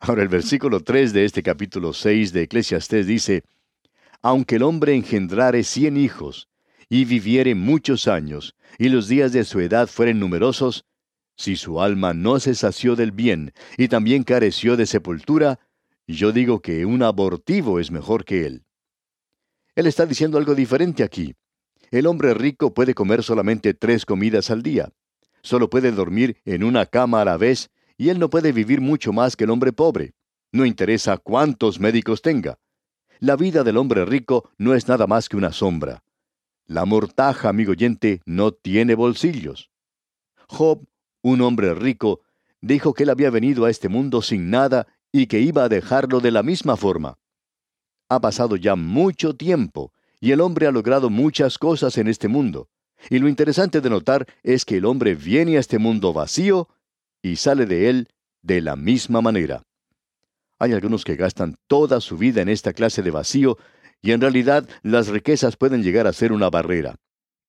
Ahora 0.01 0.23
el 0.23 0.29
versículo 0.29 0.81
3 0.81 1.13
de 1.13 1.25
este 1.25 1.43
capítulo 1.43 1.93
6 1.93 2.33
de 2.33 2.43
Eclesiastés 2.43 3.07
dice, 3.07 3.43
Aunque 4.23 4.57
el 4.57 4.63
hombre 4.63 4.95
engendrare 4.95 5.65
cien 5.65 5.97
hijos, 5.97 6.49
y 6.89 7.05
viviere 7.05 7.55
muchos 7.55 8.07
años, 8.09 8.55
y 8.79 8.89
los 8.89 9.09
días 9.09 9.33
de 9.33 9.45
su 9.45 9.61
edad 9.61 9.89
fueren 9.89 10.21
numerosos, 10.21 10.87
si 11.37 11.57
su 11.57 11.81
alma 11.81 12.15
no 12.15 12.41
se 12.41 12.55
sació 12.55 12.97
del 12.97 13.13
bien, 13.13 13.53
y 13.77 13.89
también 13.89 14.23
careció 14.23 14.77
de 14.77 14.87
sepultura, 14.87 15.59
yo 16.07 16.33
digo 16.33 16.61
que 16.61 16.87
un 16.87 17.03
abortivo 17.03 17.79
es 17.81 17.91
mejor 17.91 18.25
que 18.25 18.47
él. 18.47 18.65
Él 19.75 19.87
está 19.87 20.07
diciendo 20.07 20.39
algo 20.39 20.55
diferente 20.55 21.03
aquí. 21.03 21.35
El 21.91 22.07
hombre 22.07 22.35
rico 22.35 22.73
puede 22.73 22.95
comer 22.95 23.23
solamente 23.23 23.75
tres 23.75 24.07
comidas 24.07 24.51
al 24.51 24.63
día. 24.63 24.91
Solo 25.43 25.71
puede 25.71 25.93
dormir 25.93 26.41
en 26.45 26.65
una 26.65 26.87
cama 26.87 27.23
a 27.23 27.25
la 27.25 27.37
vez 27.37 27.71
y 27.99 28.09
él 28.09 28.19
no 28.19 28.31
puede 28.31 28.53
vivir 28.53 28.81
mucho 28.81 29.13
más 29.13 29.37
que 29.37 29.45
el 29.45 29.51
hombre 29.51 29.73
pobre. 29.73 30.15
No 30.53 30.65
interesa 30.65 31.19
cuántos 31.19 31.81
médicos 31.81 32.23
tenga. 32.23 32.59
La 33.19 33.37
vida 33.37 33.65
del 33.65 33.77
hombre 33.77 34.05
rico 34.05 34.51
no 34.57 34.75
es 34.75 34.87
nada 34.89 35.07
más 35.07 35.29
que 35.29 35.37
una 35.37 35.53
sombra. 35.53 36.05
La 36.65 36.85
mortaja, 36.85 37.49
amigo 37.49 37.73
oyente, 37.73 38.23
no 38.25 38.53
tiene 38.53 38.95
bolsillos. 38.95 39.71
Job, 40.47 40.87
un 41.23 41.41
hombre 41.41 41.75
rico, 41.75 42.21
dijo 42.61 42.95
que 42.95 43.03
él 43.03 43.11
había 43.11 43.31
venido 43.31 43.65
a 43.65 43.71
este 43.71 43.89
mundo 43.89 44.23
sin 44.23 44.49
nada 44.49 44.87
y 45.11 45.27
que 45.27 45.41
iba 45.41 45.65
a 45.65 45.69
dejarlo 45.69 46.21
de 46.21 46.31
la 46.31 46.43
misma 46.43 46.77
forma. 46.77 47.19
Ha 48.09 48.21
pasado 48.21 48.57
ya 48.57 48.77
mucho 48.77 49.35
tiempo 49.35 49.93
y 50.21 50.31
el 50.31 50.41
hombre 50.41 50.67
ha 50.67 50.71
logrado 50.71 51.11
muchas 51.11 51.59
cosas 51.59 51.99
en 51.99 52.07
este 52.07 52.29
mundo. 52.29 52.69
Y 53.11 53.19
lo 53.19 53.29
interesante 53.29 53.81
de 53.81 53.91
notar 53.91 54.27
es 54.43 54.65
que 54.65 54.77
el 54.77 54.85
hombre 54.85 55.15
viene 55.15 55.57
a 55.57 55.61
este 55.61 55.79
mundo 55.79 56.13
vacío 56.13 56.69
y 57.23 57.37
sale 57.37 57.67
de 57.67 57.91
él 57.91 58.09
de 58.43 58.61
la 58.61 58.77
misma 58.77 59.21
manera. 59.21 59.63
Hay 60.59 60.73
algunos 60.73 61.05
que 61.05 61.17
gastan 61.17 61.57
toda 61.69 62.01
su 62.01 62.17
vida 62.17 62.43
en 62.43 62.49
esta 62.49 62.73
clase 62.73 63.03
de 63.03 63.11
vacío 63.11 63.59
y 64.03 64.13
en 64.13 64.21
realidad 64.21 64.69
las 64.83 65.09
riquezas 65.09 65.57
pueden 65.57 65.83
llegar 65.83 66.07
a 66.07 66.13
ser 66.13 66.33
una 66.33 66.51
barrera. 66.51 66.97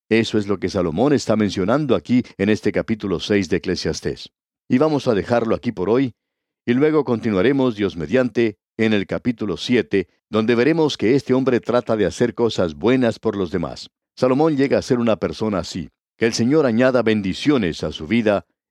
Eso 0.10 0.38
es 0.38 0.48
lo 0.48 0.58
que 0.58 0.70
Salomón 0.70 1.14
está 1.14 1.36
mencionando 1.36 1.96
aquí 1.96 2.24
en 2.38 2.50
este 2.50 2.72
capítulo 2.72 3.20
6 3.20 3.50
de 3.50 3.58
Eclesiastés. 3.58 4.32
Y 4.68 4.78
vamos 4.78 5.08
a 5.08 5.14
dejarlo 5.14 5.56
aquí 5.56 5.72
por 5.72 5.90
hoy, 5.90 6.14
y 6.66 6.74
luego 6.74 7.04
continuaremos, 7.04 7.76
Dios 7.76 7.96
mediante, 7.96 8.58
en 8.78 8.94
el 8.94 9.08
capítulo 9.08 9.58
7, 9.58 10.08
donde 10.30 10.56
veremos 10.56 10.98
que 10.98 11.16
este 11.16 11.34
hombre 11.34 11.60
trata 11.60 11.96
de 11.98 12.06
hacer 12.06 12.34
cosas 12.34 12.76
buenas 12.76 13.20
por 13.20 13.36
los 13.36 13.52
demás. 13.52 13.90
Salomón 14.16 14.56
llega 14.56 14.78
a 14.78 14.84
ser 14.84 15.00
una 15.00 15.16
persona 15.16 15.60
así. 15.60 15.90
Que 16.18 16.26
el 16.26 16.34
Señor 16.34 16.66
añada 16.66 17.02
bendiciones 17.02 17.84
a 17.84 17.92
su 17.92 18.06
vida 18.06 18.46